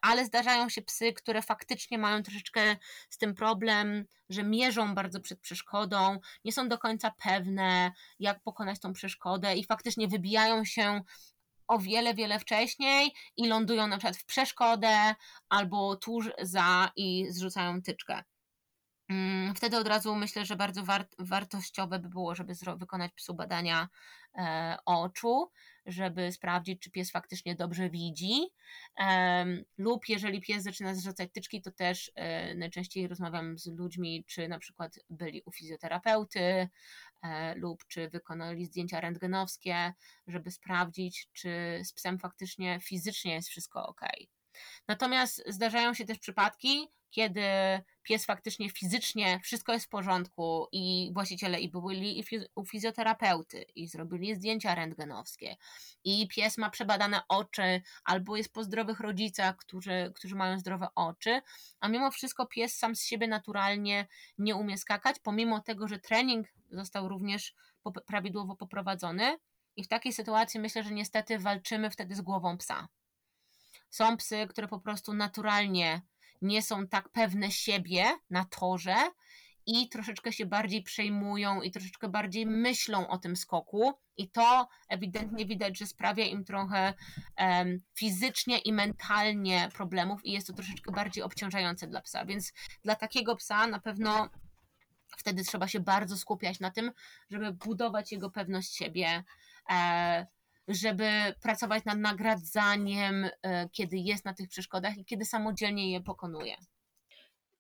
[0.02, 2.78] ale zdarzają się psy, które faktycznie mają troszeczkę
[3.10, 8.80] z tym problem, że mierzą bardzo przed przeszkodą, nie są do końca pewne, jak pokonać
[8.80, 11.02] tą przeszkodę i faktycznie wybijają się
[11.68, 15.16] o wiele, wiele wcześniej i lądują na przykład w przeszkodę
[15.50, 18.24] albo tuż za i zrzucają tyczkę.
[19.10, 23.90] Mm, wtedy od razu myślę, że bardzo wart, wartościowe by było, żeby wykonać psu badania
[24.38, 25.52] e, oczu,
[25.86, 28.42] żeby sprawdzić, czy pies faktycznie dobrze widzi.
[29.00, 29.46] E,
[29.78, 34.60] lub jeżeli pies zaczyna zrzucać tyczki, to też e, najczęściej rozmawiam z ludźmi, czy na
[34.60, 36.70] przykład byli u fizjoterapeuty,
[37.24, 39.94] e, lub czy wykonali zdjęcia rentgenowskie,
[40.28, 44.02] żeby sprawdzić, czy z psem faktycznie fizycznie jest wszystko ok.
[44.88, 47.42] Natomiast zdarzają się też przypadki, kiedy
[48.04, 52.24] pies faktycznie fizycznie wszystko jest w porządku i właściciele i byli
[52.56, 55.56] u fizjoterapeuty i zrobili zdjęcia rentgenowskie
[56.04, 61.42] i pies ma przebadane oczy albo jest po zdrowych rodzicach, którzy, którzy mają zdrowe oczy,
[61.80, 66.48] a mimo wszystko pies sam z siebie naturalnie nie umie skakać, pomimo tego, że trening
[66.72, 67.54] został również
[68.06, 69.38] prawidłowo poprowadzony
[69.76, 72.88] i w takiej sytuacji myślę, że niestety walczymy wtedy z głową psa.
[73.90, 76.02] Są psy, które po prostu naturalnie
[76.42, 78.96] nie są tak pewne siebie na torze
[79.66, 83.94] i troszeczkę się bardziej przejmują i troszeczkę bardziej myślą o tym skoku.
[84.18, 86.94] I to ewidentnie widać, że sprawia im trochę
[87.38, 92.96] um, fizycznie i mentalnie problemów i jest to troszeczkę bardziej obciążające dla psa, więc dla
[92.96, 94.30] takiego psa na pewno
[95.18, 96.92] wtedy trzeba się bardzo skupiać na tym,
[97.30, 99.24] żeby budować jego pewność siebie,
[99.70, 100.28] e,
[100.68, 101.10] żeby
[101.42, 106.56] pracować nad nagradzaniem, e, kiedy jest na tych przeszkodach i kiedy samodzielnie je pokonuje.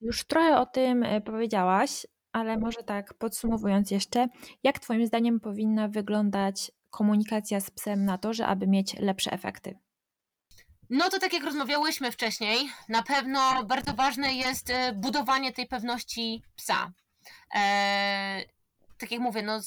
[0.02, 4.28] Już trochę o tym e, powiedziałaś, ale może tak podsumowując jeszcze,
[4.63, 9.78] jak Twoim zdaniem powinna wyglądać komunikacja z psem na to, że aby mieć lepsze efekty?
[10.89, 16.43] No to tak jak rozmawiałyśmy wcześniej, na pewno bardzo ważne jest e, budowanie tej pewności
[16.56, 16.91] psa.
[17.52, 18.46] Eee,
[18.98, 19.60] tak jak mówię, no,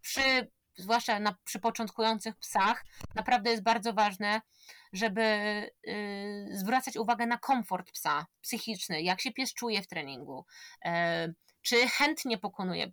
[0.00, 4.40] przy, zwłaszcza na, przy początkujących psach, naprawdę jest bardzo ważne,
[4.92, 5.22] żeby
[5.88, 10.44] y, zwracać uwagę na komfort psa psychiczny, jak się pies czuje w treningu.
[10.84, 12.92] E, czy chętnie pokonuje,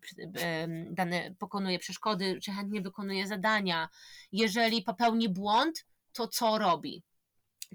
[0.92, 3.90] dane, pokonuje przeszkody, czy chętnie wykonuje zadania.
[4.32, 7.04] Jeżeli popełni błąd, to co robi?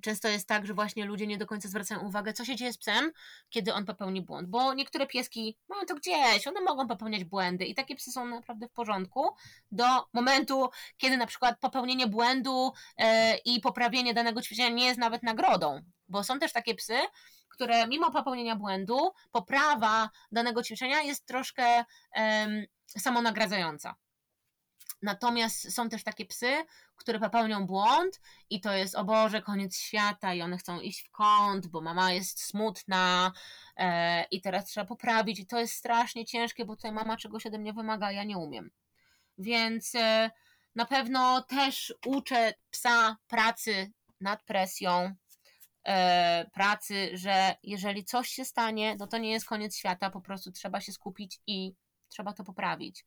[0.01, 2.79] Często jest tak, że właśnie ludzie nie do końca zwracają uwagę, co się dzieje z
[2.79, 3.13] psem,
[3.49, 7.75] kiedy on popełni błąd, bo niektóre pieski mają to gdzieś, one mogą popełniać błędy i
[7.75, 9.31] takie psy są naprawdę w porządku
[9.73, 15.23] do momentu, kiedy na przykład popełnienie błędu e, i poprawienie danego ćwiczenia nie jest nawet
[15.23, 16.99] nagrodą, bo są też takie psy,
[17.49, 21.85] które mimo popełnienia błędu, poprawa danego ćwiczenia jest troszkę
[22.17, 23.95] um, samonagradzająca.
[25.03, 26.65] Natomiast są też takie psy,
[26.97, 31.11] które popełnią błąd i to jest, o Boże, koniec świata i one chcą iść w
[31.11, 33.33] kąt, bo mama jest smutna
[33.77, 37.59] e, i teraz trzeba poprawić i to jest strasznie ciężkie, bo tutaj mama czegoś ode
[37.59, 38.71] mnie wymaga, ja nie umiem.
[39.39, 40.31] Więc e,
[40.75, 45.15] na pewno też uczę psa pracy nad presją,
[45.85, 50.53] e, pracy, że jeżeli coś się stanie, no to nie jest koniec świata, po prostu
[50.53, 51.75] trzeba się skupić i
[52.09, 53.05] trzeba to poprawić.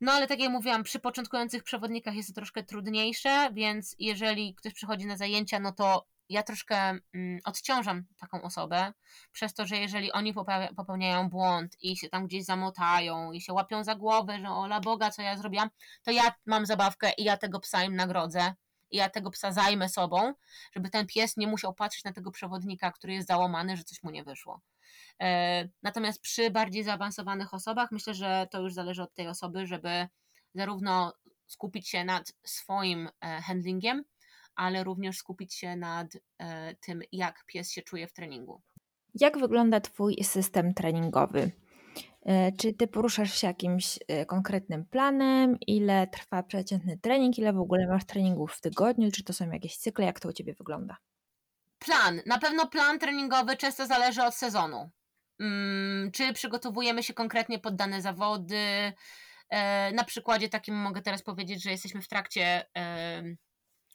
[0.00, 4.74] No ale tak jak mówiłam, przy początkujących przewodnikach jest to troszkę trudniejsze, więc jeżeli ktoś
[4.74, 6.76] przychodzi na zajęcia, no to ja troszkę
[7.14, 8.92] mm, odciążam taką osobę,
[9.32, 10.34] przez to, że jeżeli oni
[10.76, 15.10] popełniają błąd i się tam gdzieś zamotają i się łapią za głowę, że ola Boga,
[15.10, 15.68] co ja zrobiłam,
[16.02, 18.54] to ja mam zabawkę i ja tego psa im nagrodzę
[18.94, 20.34] ja tego psa zajmę sobą,
[20.74, 24.10] żeby ten pies nie musiał patrzeć na tego przewodnika, który jest załamany, że coś mu
[24.10, 24.60] nie wyszło.
[25.22, 30.08] E, natomiast przy bardziej zaawansowanych osobach myślę, że to już zależy od tej osoby, żeby
[30.54, 31.12] zarówno
[31.46, 34.04] skupić się nad swoim e, handlingiem,
[34.54, 36.06] ale również skupić się nad
[36.38, 38.62] e, tym, jak pies się czuje w treningu.
[39.14, 41.50] Jak wygląda Twój system treningowy?
[42.58, 45.56] Czy Ty poruszasz się jakimś konkretnym planem?
[45.66, 47.38] Ile trwa przeciętny trening?
[47.38, 49.10] Ile w ogóle masz treningów w tygodniu?
[49.12, 50.04] Czy to są jakieś cykle?
[50.04, 50.96] Jak to u Ciebie wygląda?
[51.78, 52.20] Plan.
[52.26, 54.90] Na pewno plan treningowy często zależy od sezonu.
[55.40, 58.92] Mm, czy przygotowujemy się konkretnie pod dane zawody.
[59.48, 63.22] E, na przykładzie takim mogę teraz powiedzieć, że jesteśmy w trakcie e,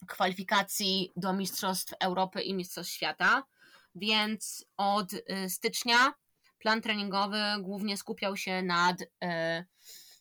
[0.08, 3.44] kwalifikacji do Mistrzostw Europy i Mistrzostw Świata,
[3.96, 6.14] więc od e, stycznia
[6.60, 8.98] plan treningowy głównie skupiał się nad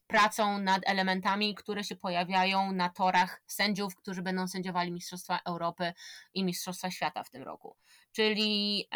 [0.07, 5.93] pracą nad elementami, które się pojawiają na torach sędziów, którzy będą sędziowali Mistrzostwa Europy
[6.35, 7.77] i Mistrzostwa Świata w tym roku.
[8.13, 8.89] Czyli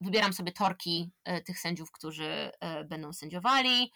[0.00, 3.88] wybieram sobie torki e, tych sędziów, którzy e, będą sędziowali, e,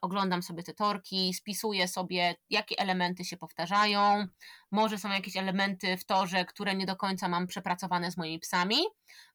[0.00, 4.26] oglądam sobie te torki, spisuję sobie, jakie elementy się powtarzają.
[4.70, 8.76] Może są jakieś elementy w torze, które nie do końca mam przepracowane z moimi psami,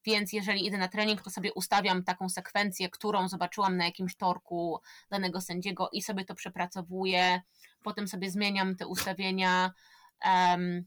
[0.05, 4.79] więc jeżeli idę na trening, to sobie ustawiam taką sekwencję, którą zobaczyłam na jakimś torku
[5.09, 7.41] danego sędziego i sobie to przepracowuję.
[7.83, 9.73] Potem sobie zmieniam te ustawienia.
[10.25, 10.85] Um,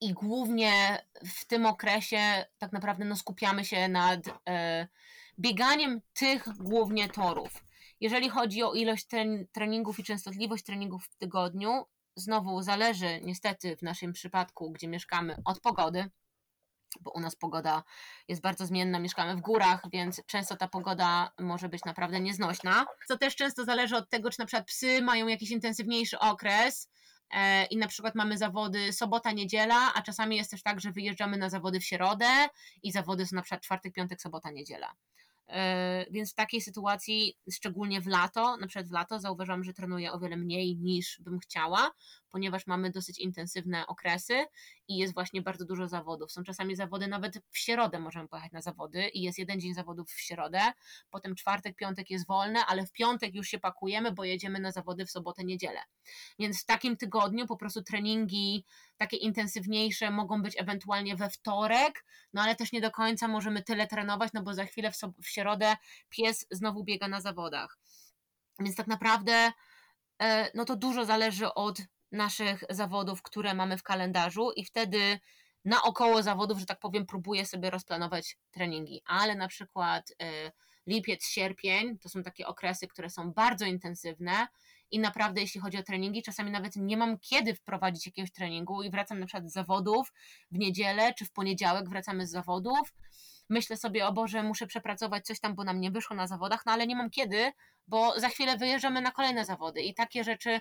[0.00, 4.88] i głównie w tym okresie tak naprawdę no, skupiamy się nad e,
[5.38, 7.64] bieganiem tych głównie torów.
[8.02, 9.06] Jeżeli chodzi o ilość
[9.52, 11.84] treningów i częstotliwość treningów w tygodniu,
[12.16, 16.10] znowu zależy niestety w naszym przypadku, gdzie mieszkamy, od pogody,
[17.00, 17.82] bo u nas pogoda
[18.28, 22.86] jest bardzo zmienna, mieszkamy w górach, więc często ta pogoda może być naprawdę nieznośna.
[23.08, 26.88] Co też często zależy od tego, czy na przykład psy mają jakiś intensywniejszy okres,
[27.32, 31.36] E, i na przykład mamy zawody sobota, niedziela, a czasami jest też tak, że wyjeżdżamy
[31.36, 32.48] na zawody w środę
[32.82, 34.94] i zawody są na przykład czwartek, piątek, sobota, niedziela.
[35.48, 40.12] E, więc w takiej sytuacji, szczególnie w lato, na przykład w lato zauważam, że trenuję
[40.12, 41.90] o wiele mniej niż bym chciała,
[42.30, 44.44] ponieważ mamy dosyć intensywne okresy
[44.88, 46.32] i jest właśnie bardzo dużo zawodów.
[46.32, 50.10] Są czasami zawody nawet w środę możemy pojechać na zawody i jest jeden dzień zawodów
[50.10, 50.60] w środę,
[51.10, 55.06] potem czwartek, piątek jest wolne, ale w piątek już się pakujemy, bo jedziemy na zawody
[55.06, 55.80] w sobotę, niedzielę.
[56.38, 58.64] Więc w takim tygodniu po prostu treningi
[59.02, 63.86] takie intensywniejsze mogą być ewentualnie we wtorek, no ale też nie do końca możemy tyle
[63.86, 65.76] trenować, no bo za chwilę w, w środę
[66.08, 67.78] pies znowu biega na zawodach.
[68.58, 69.52] Więc tak naprawdę
[70.22, 71.78] e, no to dużo zależy od
[72.12, 75.20] naszych zawodów, które mamy w kalendarzu i wtedy
[75.64, 80.52] naokoło zawodów, że tak powiem, próbuję sobie rozplanować treningi, ale na przykład e,
[80.86, 84.46] lipiec, sierpień to są takie okresy, które są bardzo intensywne
[84.92, 88.90] i naprawdę jeśli chodzi o treningi, czasami nawet nie mam kiedy wprowadzić jakiegoś treningu i
[88.90, 90.12] wracam na przykład z zawodów
[90.50, 92.94] w niedzielę czy w poniedziałek wracamy z zawodów.
[93.48, 96.72] Myślę sobie, o Boże, muszę przepracować coś tam, bo nam nie wyszło na zawodach, no
[96.72, 97.52] ale nie mam kiedy,
[97.88, 100.60] bo za chwilę wyjeżdżamy na kolejne zawody i takie rzeczy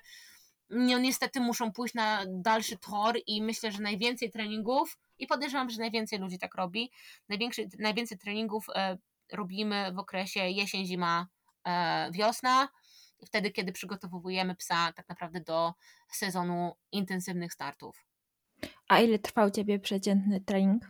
[0.70, 5.80] no, niestety muszą pójść na dalszy tor i myślę, że najwięcej treningów i podejrzewam, że
[5.80, 6.92] najwięcej ludzi tak robi,
[7.30, 8.98] największy, najwięcej treningów e,
[9.34, 11.28] robimy w okresie jesień, zima,
[11.68, 12.70] e, wiosna,
[13.26, 15.74] wtedy, kiedy przygotowujemy psa tak naprawdę do
[16.12, 18.06] sezonu intensywnych startów.
[18.88, 20.84] A ile trwał u Ciebie przeciętny trening?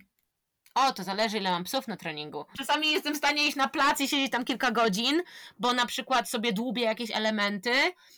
[0.76, 2.46] O, to zależy, ile mam psów na treningu.
[2.58, 5.22] Czasami jestem w stanie iść na plac i siedzieć tam kilka godzin,
[5.60, 7.72] bo na przykład sobie dłubię jakieś elementy.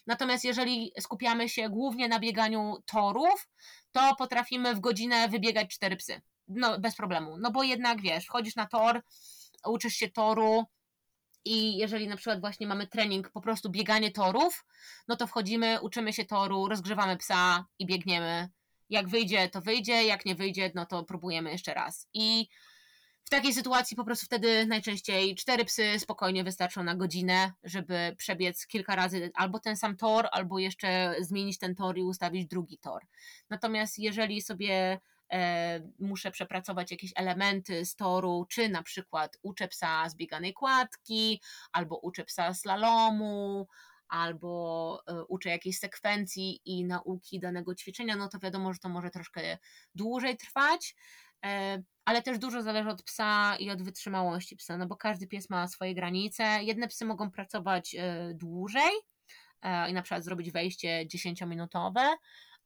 [0.07, 3.47] Natomiast jeżeli skupiamy się głównie na bieganiu torów,
[3.91, 6.21] to potrafimy w godzinę wybiegać cztery psy.
[6.47, 7.37] No, bez problemu.
[7.37, 9.01] No bo jednak wiesz, wchodzisz na tor,
[9.65, 10.65] uczysz się toru,
[11.45, 14.65] i jeżeli na przykład właśnie mamy trening, po prostu bieganie torów,
[15.07, 18.49] no to wchodzimy, uczymy się toru, rozgrzewamy psa i biegniemy.
[18.89, 22.07] Jak wyjdzie, to wyjdzie, jak nie wyjdzie, no to próbujemy jeszcze raz.
[22.13, 22.47] I
[23.25, 28.67] w takiej sytuacji po prostu wtedy najczęściej cztery psy spokojnie wystarczą na godzinę, żeby przebiec
[28.67, 33.05] kilka razy albo ten sam tor, albo jeszcze zmienić ten tor i ustawić drugi tor.
[33.49, 34.99] Natomiast jeżeli sobie
[35.99, 41.41] muszę przepracować jakieś elementy z toru, czy na przykład uczę psa z bieganej kładki,
[41.71, 43.67] albo uczę psa slalomu,
[44.07, 49.09] albo e, uczę jakiejś sekwencji i nauki danego ćwiczenia, no to wiadomo, że to może
[49.09, 49.57] troszkę
[49.95, 50.95] dłużej trwać,
[51.45, 55.49] e, ale też dużo zależy od psa i od wytrzymałości psa, no bo każdy pies
[55.49, 56.43] ma swoje granice.
[56.63, 57.95] Jedne psy mogą pracować
[58.33, 58.91] dłużej
[59.89, 62.01] i na przykład zrobić wejście 10-minutowe,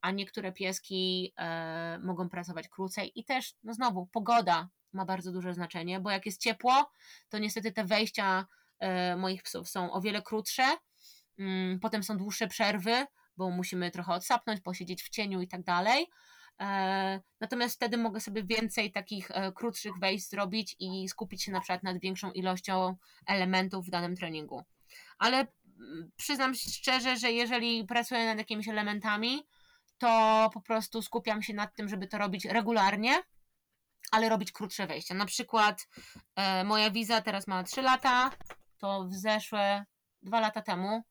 [0.01, 5.53] a niektóre pieski e, mogą pracować krócej i też, no znowu, pogoda ma bardzo duże
[5.53, 6.91] znaczenie, bo jak jest ciepło,
[7.29, 8.47] to niestety te wejścia
[8.79, 10.63] e, moich psów są o wiele krótsze,
[11.39, 13.05] mm, potem są dłuższe przerwy,
[13.37, 16.07] bo musimy trochę odsapnąć, posiedzieć w cieniu i tak dalej.
[16.61, 21.83] E, natomiast wtedy mogę sobie więcej takich krótszych wejść zrobić i skupić się na przykład
[21.83, 22.95] nad większą ilością
[23.27, 24.63] elementów w danym treningu.
[25.19, 29.47] Ale mm, przyznam szczerze, że jeżeli pracuję nad jakimiś elementami,
[29.97, 33.23] to po prostu skupiam się nad tym, żeby to robić regularnie,
[34.11, 35.13] ale robić krótsze wejścia.
[35.15, 35.87] Na przykład
[36.35, 38.31] e, moja wiza teraz ma 3 lata,
[38.77, 39.85] to w zeszłe
[40.21, 41.03] 2 lata temu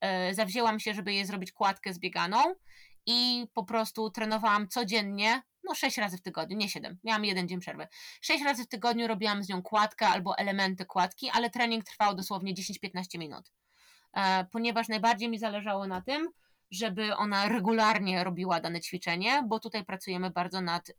[0.00, 2.54] e, zawzięłam się, żeby jej zrobić kładkę zbieganą
[3.06, 7.60] i po prostu trenowałam codziennie, no 6 razy w tygodniu, nie 7, miałam jeden dzień
[7.60, 7.88] przerwy.
[8.20, 12.54] 6 razy w tygodniu robiłam z nią kładkę albo elementy kładki, ale trening trwał dosłownie
[12.54, 13.52] 10-15 minut.
[14.12, 16.28] E, ponieważ najbardziej mi zależało na tym,
[16.72, 20.94] żeby ona regularnie robiła dane ćwiczenie, bo tutaj pracujemy bardzo nad y,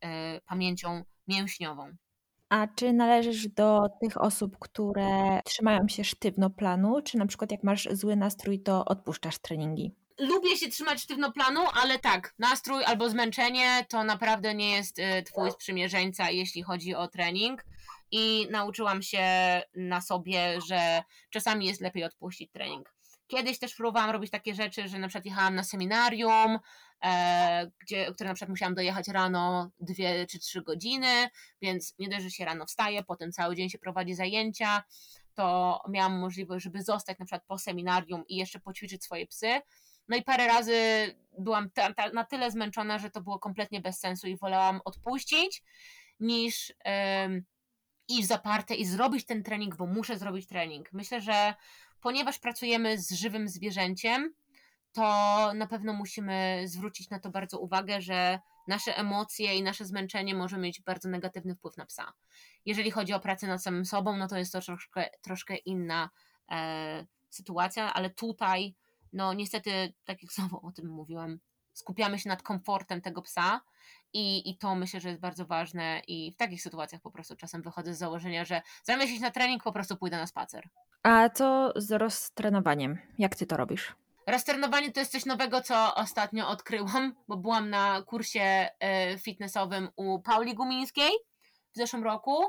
[0.45, 1.95] pamięcią mięśniową.
[2.49, 7.63] A czy należysz do tych osób, które trzymają się sztywno planu, czy na przykład jak
[7.63, 9.95] masz zły nastrój, to odpuszczasz treningi?
[10.19, 15.23] Lubię się trzymać sztywno planu, ale tak, nastrój albo zmęczenie to naprawdę nie jest y,
[15.23, 17.65] twój sprzymierzeńca, jeśli chodzi o trening.
[18.11, 19.25] I nauczyłam się
[19.75, 22.93] na sobie, że czasami jest lepiej odpuścić trening.
[23.27, 26.59] Kiedyś też próbowałam robić takie rzeczy, że na przykład jechałam na seminarium,
[27.03, 31.29] e, gdzie, które na przykład musiałam dojechać rano dwie czy trzy godziny,
[31.61, 34.83] więc nie dość, że się rano wstaje, potem cały dzień się prowadzi zajęcia,
[35.33, 39.61] to miałam możliwość, żeby zostać na przykład po seminarium i jeszcze poćwiczyć swoje psy.
[40.07, 40.75] No i parę razy
[41.39, 45.63] byłam ta, ta, na tyle zmęczona, że to było kompletnie bez sensu i wolałam odpuścić
[46.19, 46.73] niż
[48.07, 50.93] iść zaparte i zrobić ten trening, bo muszę zrobić trening.
[50.93, 51.53] Myślę, że
[52.03, 54.33] ponieważ pracujemy z żywym zwierzęciem,
[54.93, 55.01] to
[55.55, 60.57] na pewno musimy zwrócić na to bardzo uwagę, że nasze emocje i nasze zmęczenie może
[60.57, 62.13] mieć bardzo negatywny wpływ na psa.
[62.65, 66.09] Jeżeli chodzi o pracę nad samym sobą, no to jest to troszkę, troszkę inna
[66.51, 68.75] e, sytuacja, ale tutaj,
[69.13, 71.39] no niestety, tak jak znowu o tym mówiłam,
[71.73, 73.61] skupiamy się nad komfortem tego psa
[74.13, 77.61] i, i to myślę, że jest bardzo ważne i w takich sytuacjach po prostu czasem
[77.61, 80.69] wychodzę z założenia, że zamiast iść na trening, po prostu pójdę na spacer.
[81.03, 82.97] A co z roztrenowaniem?
[83.17, 83.95] Jak ty to robisz?
[84.27, 88.41] Roztrenowanie to jest coś nowego, co ostatnio odkryłam, bo byłam na kursie
[88.79, 91.11] e, fitnessowym u Pauli Gumińskiej
[91.73, 92.45] w zeszłym roku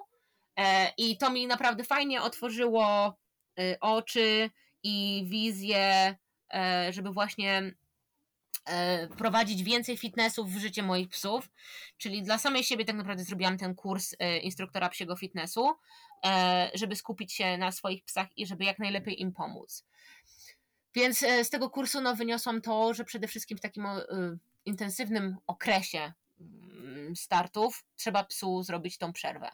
[0.56, 3.14] e, i to mi naprawdę fajnie otworzyło
[3.58, 4.50] e, oczy
[4.82, 6.16] i wizję,
[6.90, 7.74] żeby właśnie
[9.18, 11.48] prowadzić więcej fitnessów w życie moich psów,
[11.98, 15.74] czyli dla samej siebie tak naprawdę zrobiłam ten kurs instruktora psiego fitnessu,
[16.74, 19.84] żeby skupić się na swoich psach i żeby jak najlepiej im pomóc.
[20.94, 23.86] Więc e, z tego kursu no, wyniosłam to, że przede wszystkim w takim
[24.64, 29.50] intensywnym okresie mm, startów trzeba psu zrobić tą przerwę.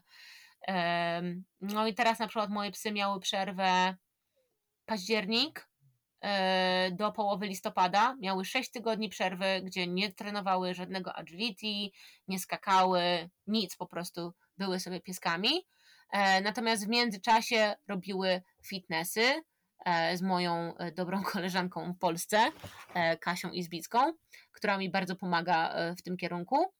[1.60, 3.96] No i teraz na przykład moje psy miały przerwę
[4.86, 5.68] październik
[6.20, 8.16] e, do połowy listopada.
[8.20, 11.96] Miały 6 tygodni przerwy, gdzie nie trenowały żadnego agility,
[12.28, 15.50] nie skakały, nic, po prostu były sobie pieskami.
[16.12, 19.42] E, natomiast w międzyczasie robiły fitnessy
[19.84, 22.38] e, z moją dobrą koleżanką w Polsce,
[23.20, 24.12] Kasią Izbicką,
[24.52, 26.72] która mi bardzo pomaga w tym kierunku.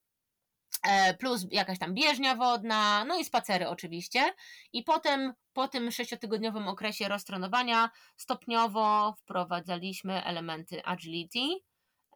[0.83, 4.33] E, plus jakaś tam bieżnia wodna, no i spacery oczywiście.
[4.73, 11.39] I potem po tym sześciotygodniowym okresie roztrenowania stopniowo wprowadzaliśmy elementy agility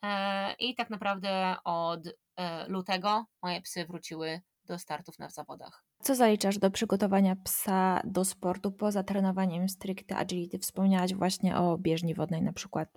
[0.03, 5.83] e, i tak naprawdę od e, lutego moje psy wróciły do startów na zawodach.
[6.01, 10.59] Co zaliczasz do przygotowania psa do sportu poza trenowaniem stricte agility?
[10.59, 12.89] Wspomniałaś właśnie o bieżni wodnej na przykład.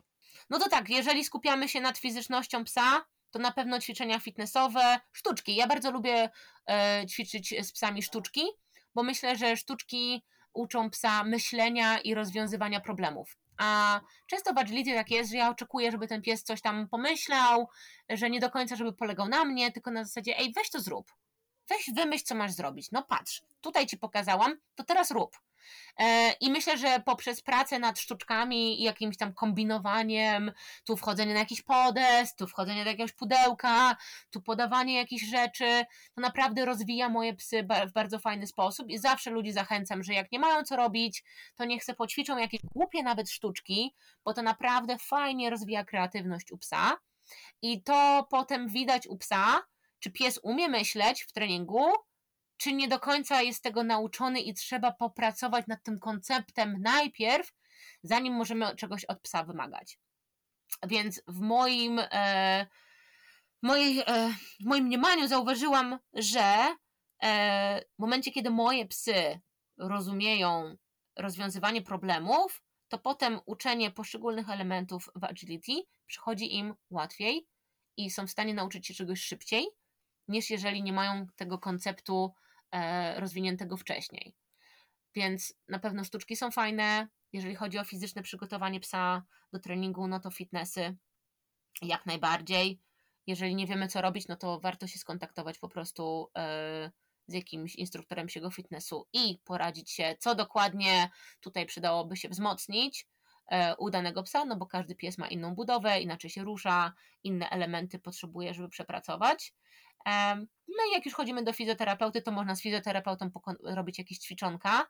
[0.51, 5.57] No to tak, jeżeli skupiamy się nad fizycznością psa, to na pewno ćwiczenia fitnessowe, sztuczki.
[5.57, 6.31] Ja bardzo lubię
[6.69, 8.43] e, ćwiczyć z psami sztuczki,
[8.95, 13.37] bo myślę, że sztuczki uczą psa myślenia i rozwiązywania problemów.
[13.59, 17.69] A często w agility tak jest, że ja oczekuję, żeby ten pies coś tam pomyślał,
[18.09, 21.13] że nie do końca, żeby polegał na mnie, tylko na zasadzie, ej, weź to zrób.
[21.69, 22.91] Weź wymyśl, co masz zrobić.
[22.93, 25.37] No patrz, tutaj ci pokazałam, to teraz rób.
[25.99, 30.53] E, I myślę, że poprzez pracę nad sztuczkami i jakimś tam kombinowaniem,
[30.85, 33.97] tu wchodzenie na jakiś podest, tu wchodzenie do jakiegoś pudełka,
[34.31, 39.31] tu podawanie jakichś rzeczy, to naprawdę rozwija moje psy w bardzo fajny sposób i zawsze
[39.31, 43.31] ludzi zachęcam, że jak nie mają co robić, to niech se poćwiczą jakieś głupie nawet
[43.31, 43.95] sztuczki,
[44.25, 46.99] bo to naprawdę fajnie rozwija kreatywność u psa.
[47.63, 49.63] I to potem widać u psa,
[49.99, 51.93] czy pies umie myśleć w treningu,
[52.57, 57.53] czy nie do końca jest tego nauczony i trzeba popracować nad tym konceptem najpierw,
[58.03, 59.99] zanim możemy czegoś od psa wymagać.
[60.87, 62.67] Więc w moim, e,
[63.63, 66.77] mojej, e, w moim mniemaniu zauważyłam, że
[67.23, 69.41] e, w momencie, kiedy moje psy
[69.79, 70.77] rozumieją
[71.17, 75.73] rozwiązywanie problemów, to potem uczenie poszczególnych elementów w agility
[76.07, 77.47] przychodzi im łatwiej
[77.97, 79.67] i są w stanie nauczyć się czegoś szybciej,
[80.29, 82.35] niż jeżeli nie mają tego konceptu
[82.73, 84.35] E, rozwiniętego wcześniej.
[85.15, 87.09] Więc na pewno sztuczki są fajne.
[87.33, 89.23] Jeżeli chodzi o fizyczne przygotowanie psa
[89.53, 90.97] do treningu, no to fitnessy
[91.83, 92.81] jak najbardziej.
[93.27, 96.91] Jeżeli nie wiemy, co robić, no to warto się skontaktować po prostu e,
[97.27, 101.11] z jakimś instruktorem siego fitnessu i poradzić się, co dokładnie
[101.41, 103.07] tutaj przydałoby się wzmocnić
[103.47, 106.93] e, u danego psa, no bo każdy pies ma inną budowę, inaczej się rusza,
[107.25, 109.55] inne elementy potrzebuje, żeby przepracować.
[110.69, 113.31] No i jak już chodzimy do fizjoterapeuty, to można z fizjoterapeutą
[113.65, 114.87] robić jakieś ćwiczonka,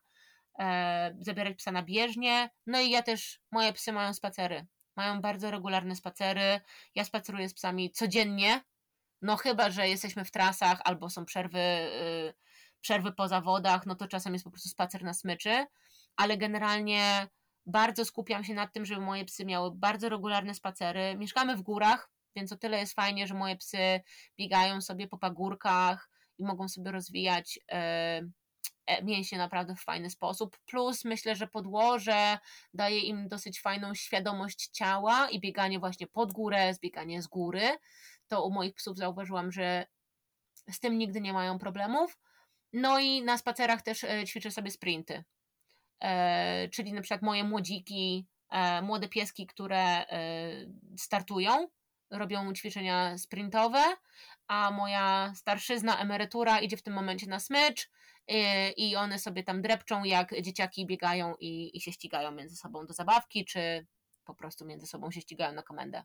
[1.20, 2.50] zabierać psa na bieżnię.
[2.66, 4.66] No i ja też, moje psy mają spacery.
[4.96, 6.60] Mają bardzo regularne spacery.
[6.94, 8.60] Ja spaceruję z psami codziennie.
[9.22, 12.34] No chyba, że jesteśmy w trasach albo są przerwy, y,
[12.80, 15.66] przerwy po zawodach, no to czasem jest po prostu spacer na smyczy,
[16.16, 17.28] ale generalnie
[17.66, 21.16] bardzo skupiam się na tym, żeby moje psy miały bardzo regularne spacery.
[21.16, 24.00] Mieszkamy w górach, więc o tyle jest fajnie, że moje psy
[24.38, 28.22] biegają sobie po pagórkach i mogą sobie rozwijać e,
[28.86, 30.58] e, mięśnie naprawdę w fajny sposób.
[30.66, 32.38] Plus myślę, że podłoże
[32.74, 37.76] daje im dosyć fajną świadomość ciała i bieganie właśnie pod górę, zbieganie z góry.
[38.28, 39.86] To u moich psów zauważyłam, że
[40.70, 42.18] z tym nigdy nie mają problemów.
[42.72, 45.24] No i na spacerach też e, ćwiczę sobie sprinty.
[46.72, 48.26] czyli na przykład moje młodziki,
[48.82, 50.04] młode pieski, które
[50.96, 51.68] startują,
[52.10, 53.84] robią ćwiczenia sprintowe,
[54.46, 57.90] a moja starszyzna emerytura idzie w tym momencie na smycz
[58.30, 58.34] y,
[58.76, 62.94] i one sobie tam drepczą, jak dzieciaki biegają i, i się ścigają między sobą do
[62.94, 63.86] zabawki, czy
[64.24, 66.02] po prostu między sobą się ścigają na komendę.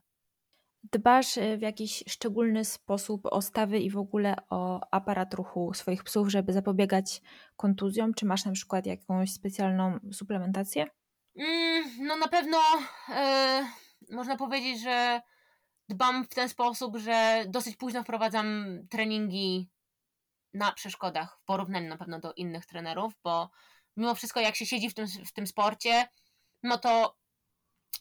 [0.92, 6.04] Dbasz y, w jakiś szczególny sposób o stawy i w ogóle o aparat ruchu swoich
[6.04, 7.20] psów, żeby zapobiegać
[7.56, 8.14] kontuzjom?
[8.14, 10.86] Czy masz na przykład jakąś specjalną suplementację?
[11.36, 12.58] Mm, no na pewno
[13.08, 15.20] yy, można powiedzieć, że
[15.88, 19.70] dbam w ten sposób, że dosyć późno wprowadzam treningi
[20.54, 23.50] na przeszkodach w porównaniu na pewno do innych trenerów, bo
[23.96, 26.08] mimo wszystko jak się siedzi w tym, w tym sporcie,
[26.62, 27.16] no to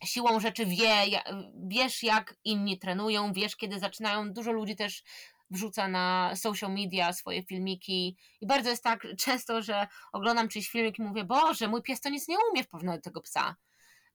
[0.03, 1.21] siłą rzeczy wie,
[1.67, 4.33] wiesz jak inni trenują, wiesz kiedy zaczynają.
[4.33, 5.03] Dużo ludzi też
[5.49, 10.99] wrzuca na social media swoje filmiki i bardzo jest tak często, że oglądam czyjś filmik
[10.99, 13.55] i mówię, Boże, mój pies to nic nie umie w porównaniu do tego psa.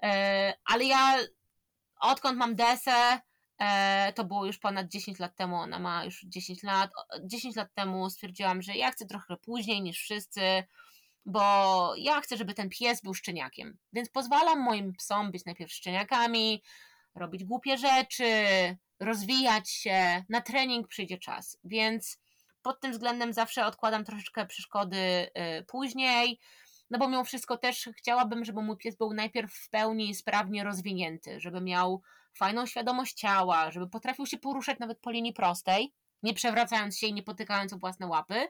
[0.02, 1.16] E, ale ja
[2.00, 3.20] odkąd mam desę,
[4.14, 6.90] to było już ponad 10 lat temu, ona ma już 10 lat.
[7.24, 10.64] 10 lat temu stwierdziłam, że ja chcę trochę później niż wszyscy.
[11.26, 13.78] bo ja chcę, żeby ten pies był szczeniakiem.
[13.92, 16.62] Więc pozwalam moim psom być najpierw szczeniakami,
[17.14, 18.32] robić głupie rzeczy,
[19.00, 20.24] rozwijać się.
[20.28, 21.58] Na trening przyjdzie czas.
[21.64, 22.18] Więc
[22.62, 26.38] pod tym względem zawsze odkładam troszeczkę przeszkody y, później.
[26.90, 31.40] No bo mimo wszystko też chciałabym, żeby mój pies był najpierw w pełni sprawnie rozwinięty,
[31.40, 32.02] żeby miał
[32.38, 37.12] fajną świadomość ciała, żeby potrafił się poruszać nawet po linii prostej, nie przewracając się i
[37.12, 38.48] nie potykając o własne łapy,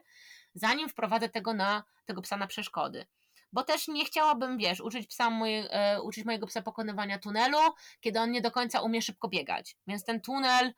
[0.53, 3.05] zanim wprowadzę tego, na, tego psa na przeszkody.
[3.53, 7.57] Bo też nie chciałabym, wiesz, uczyć, psa e, uczyć mojego psa pokonywania tunelu,
[7.99, 9.77] kiedy on nie do końca umie szybko biegać.
[9.87, 10.73] Więc ten tunel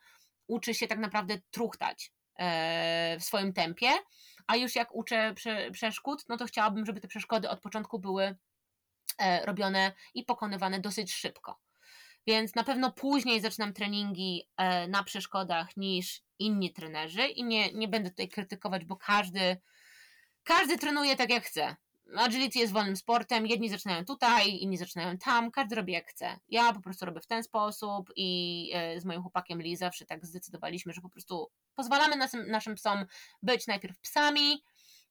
[0.48, 3.90] uczy się tak naprawdę truchtać e, w swoim tempie,
[4.48, 8.38] a już jak uczę prze, przeszkód, no to chciałabym, żeby te przeszkody od początku były
[9.18, 11.60] e, robione i pokonywane dosyć szybko.
[12.28, 17.88] Więc na pewno później zaczynam treningi e, na przeszkodach niż inni trenerzy i nie, nie
[17.88, 19.58] będę tutaj krytykować, bo każdy,
[20.44, 21.76] każdy trenuje tak jak chce.
[22.18, 26.40] Agility jest wolnym sportem, jedni zaczynają tutaj, inni zaczynają tam, każdy robi jak chce.
[26.50, 30.26] Ja po prostu robię w ten sposób i e, z moim chłopakiem Lee zawsze tak
[30.26, 33.06] zdecydowaliśmy, że po prostu pozwalamy naszym, naszym psom
[33.44, 34.64] być najpierw psami,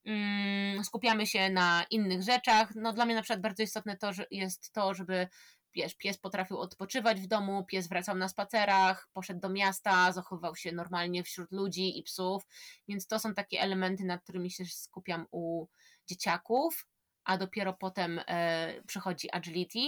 [0.05, 2.75] mm, skupiamy się na innych rzeczach.
[2.75, 5.29] No dla mnie na przykład bardzo istotne to, że jest to, żeby
[5.75, 10.73] wiesz, pies potrafił odpoczywać w domu, pies wracał na spacerach, poszedł do miasta, zachowywał się
[10.73, 12.47] normalnie wśród ludzi i psów,
[12.89, 15.67] więc to są takie elementy, nad którymi się skupiam u
[16.07, 16.87] dzieciaków,
[17.25, 19.79] a dopiero potem e, przychodzi agility.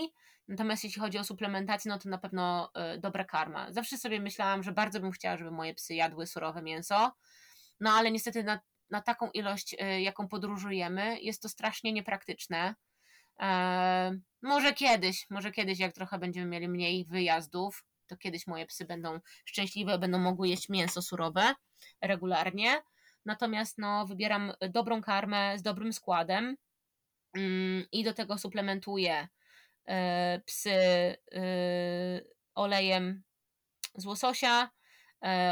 [0.48, 3.72] Natomiast jeśli chodzi o suplementację, no to na pewno e, dobra karma.
[3.72, 7.12] Zawsze sobie myślałam, że bardzo bym chciała, żeby moje psy jadły surowe mięso,
[7.80, 8.60] no ale niestety na,
[8.90, 12.74] na taką ilość, e, jaką podróżujemy, jest to strasznie niepraktyczne.
[13.40, 18.84] E, może kiedyś, może kiedyś, jak trochę będziemy mieli mniej wyjazdów, to kiedyś moje psy
[18.84, 21.54] będą szczęśliwe, będą mogły jeść mięso surowe
[22.00, 22.82] regularnie.
[23.24, 26.56] Natomiast no, wybieram dobrą karmę z dobrym składem
[27.34, 29.28] mm, i do tego suplementuję
[29.88, 31.16] e, psy e,
[32.54, 33.22] olejem
[33.94, 34.70] z łososia,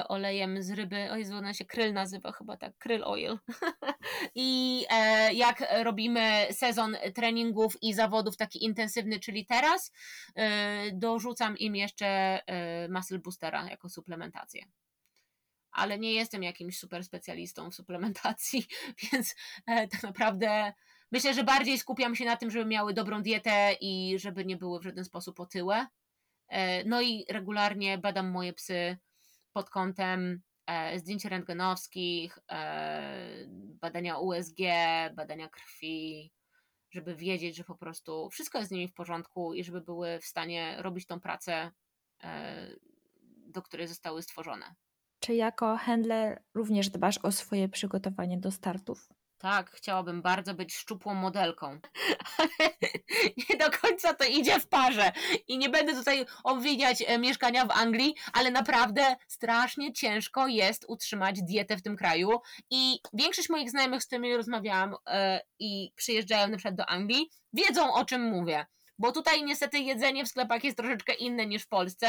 [0.09, 3.39] olejem z ryby, o Jezu, ona się kryl nazywa chyba tak, kryl oil.
[4.35, 9.93] I e, jak robimy sezon treningów i zawodów taki intensywny, czyli teraz,
[10.35, 14.65] e, dorzucam im jeszcze e, muscle boostera jako suplementację.
[15.73, 18.67] Ale nie jestem jakimś super specjalistą w suplementacji,
[19.13, 19.35] więc
[19.67, 20.73] e, tak naprawdę
[21.13, 24.81] myślę, że bardziej skupiam się na tym, żeby miały dobrą dietę i żeby nie były
[24.81, 25.87] w żaden sposób otyłe.
[26.49, 28.99] E, no i regularnie badam moje psy
[29.53, 33.47] pod kątem e, zdjęć rentgenowskich, e,
[33.81, 34.59] badania USG,
[35.15, 36.33] badania krwi,
[36.91, 40.25] żeby wiedzieć, że po prostu wszystko jest z nimi w porządku i żeby były w
[40.25, 41.71] stanie robić tą pracę,
[42.23, 42.71] e,
[43.47, 44.75] do której zostały stworzone.
[45.21, 49.09] Czy jako handler również dbasz o swoje przygotowanie do startów?
[49.41, 51.79] Tak, chciałabym bardzo być szczupłą modelką,
[52.39, 52.71] ale
[53.51, 55.13] nie do końca to idzie w parze.
[55.49, 61.43] I nie będę tutaj obwiniać e, mieszkania w Anglii, ale naprawdę strasznie ciężko jest utrzymać
[61.43, 62.31] dietę w tym kraju.
[62.71, 67.95] I większość moich znajomych, z którymi rozmawiałam e, i przyjeżdżają na przykład do Anglii, wiedzą
[67.95, 68.67] o czym mówię.
[68.99, 72.09] Bo tutaj niestety jedzenie w sklepach jest troszeczkę inne niż w Polsce,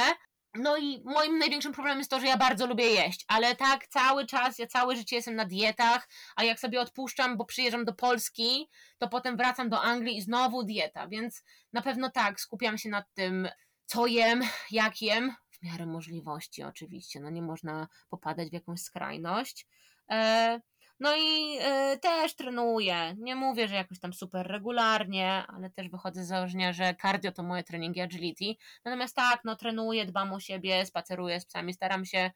[0.56, 4.26] no i moim największym problemem jest to, że ja bardzo lubię jeść, ale tak cały
[4.26, 8.70] czas, ja całe życie jestem na dietach, a jak sobie odpuszczam, bo przyjeżdżam do Polski,
[8.97, 11.43] to potem wracam do Anglii i znowu dieta, więc
[11.74, 13.47] na pewno tak, skupiam się nad tym,
[13.86, 14.41] co jem,
[14.72, 19.68] jak jem, w miarę możliwości oczywiście, no nie można popadać w jakąś skrajność.
[20.12, 20.62] E,
[21.02, 21.58] no i
[21.93, 23.16] y, też trenuję.
[23.18, 27.43] Nie mówię, że jakoś tam super regularnie, ale też wychodzę z założenia, że cardio to
[27.43, 28.45] moje treningi agility.
[28.86, 32.32] Natomiast tak, no trenuję, dbam o siebie, spaceruję z psami, staram się,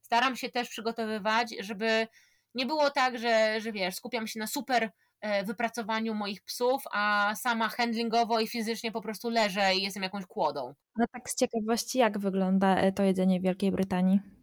[0.00, 2.06] staram się też przygotowywać, żeby
[2.54, 4.90] nie było tak, że, że wiesz, skupiam się na super
[5.20, 10.26] e, wypracowaniu moich psów, a sama handlingowo i fizycznie po prostu leżę i jestem jakąś
[10.26, 10.74] kłodą.
[10.96, 14.37] No tak z ciekawości, jak wygląda e, to jedzenie w Wielkiej Brytanii?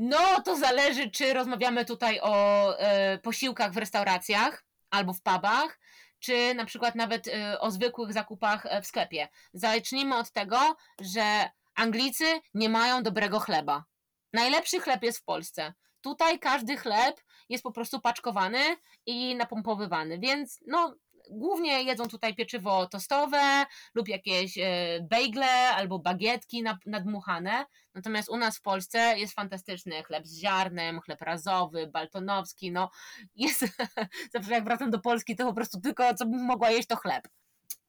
[0.00, 5.78] No, to zależy, czy rozmawiamy tutaj o e, posiłkach w restauracjach albo w pubach,
[6.18, 9.28] czy na przykład nawet e, o zwykłych zakupach e, w sklepie.
[9.52, 12.24] Zacznijmy od tego, że Anglicy
[12.54, 13.84] nie mają dobrego chleba.
[14.32, 15.74] Najlepszy chleb jest w Polsce.
[16.00, 18.76] Tutaj każdy chleb jest po prostu paczkowany
[19.06, 20.94] i napompowywany, więc no
[21.30, 27.66] głównie jedzą tutaj pieczywo tostowe lub jakieś e, bejgle albo bagietki nadmuchane.
[27.94, 32.72] Natomiast u nas w Polsce jest fantastyczny chleb z ziarnem, chleb razowy, baltonowski.
[32.72, 32.90] No
[33.36, 33.64] jest,
[34.34, 37.28] zawsze jak wracam do Polski, to po prostu tylko co bym mogła jeść to chleb.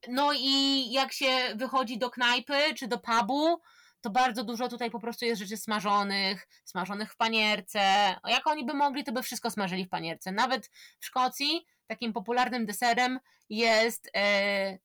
[0.08, 3.62] No i jak się wychodzi do knajpy czy do pubu,
[4.02, 7.80] to bardzo dużo tutaj po prostu jest rzeczy smażonych, smażonych w panierce.
[8.28, 10.32] Jak oni by mogli, to by wszystko smażyli w panierce.
[10.32, 10.70] Nawet
[11.00, 13.20] w Szkocji takim popularnym deserem
[13.50, 14.78] jest e,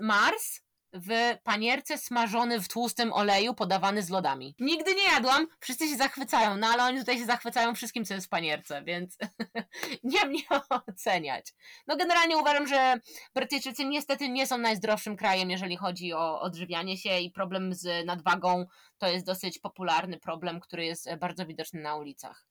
[0.00, 0.60] Mars
[0.92, 4.54] w panierce smażony w tłustym oleju, podawany z lodami.
[4.58, 8.26] Nigdy nie jadłam, wszyscy się zachwycają, no ale oni tutaj się zachwycają wszystkim, co jest
[8.26, 9.18] w panierce, więc
[10.04, 10.42] nie mnie
[10.88, 11.54] oceniać.
[11.86, 13.00] No generalnie uważam, że
[13.34, 18.66] Brytyjczycy niestety nie są najzdrowszym krajem, jeżeli chodzi o odżywianie się i problem z nadwagą
[18.98, 22.46] to jest dosyć popularny problem, który jest bardzo widoczny na ulicach.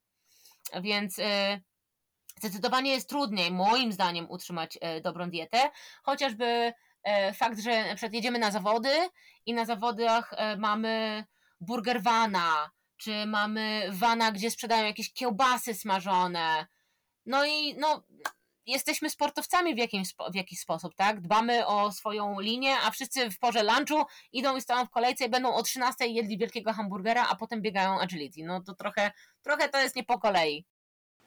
[0.82, 1.20] Więc...
[2.42, 5.70] Zdecydowanie jest trudniej, moim zdaniem, utrzymać e, dobrą dietę,
[6.04, 6.74] chociażby
[7.04, 8.90] e, fakt, że na przykład jedziemy na zawody
[9.46, 11.24] i na zawodach e, mamy
[11.60, 16.68] burger vana, czy mamy vana, gdzie sprzedają jakieś kiełbasy smażone.
[17.26, 18.04] No i no,
[18.66, 21.22] jesteśmy sportowcami w, jakimś, w jakiś sposób, tak?
[21.22, 25.30] Dbamy o swoją linię, a wszyscy w porze lunchu idą i stoją w kolejce i
[25.30, 28.44] będą o 13 jedli wielkiego hamburgera, a potem biegają agility.
[28.44, 29.12] No to trochę,
[29.42, 30.66] trochę to jest nie po kolei.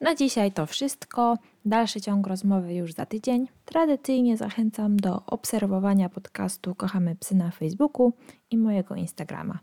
[0.01, 1.37] Na dzisiaj to wszystko.
[1.65, 3.47] Dalszy ciąg rozmowy już za tydzień.
[3.65, 8.13] Tradycyjnie zachęcam do obserwowania podcastu Kochamy Psy na Facebooku
[8.51, 9.59] i mojego Instagrama.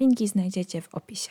[0.00, 1.30] Linki znajdziecie w opisie.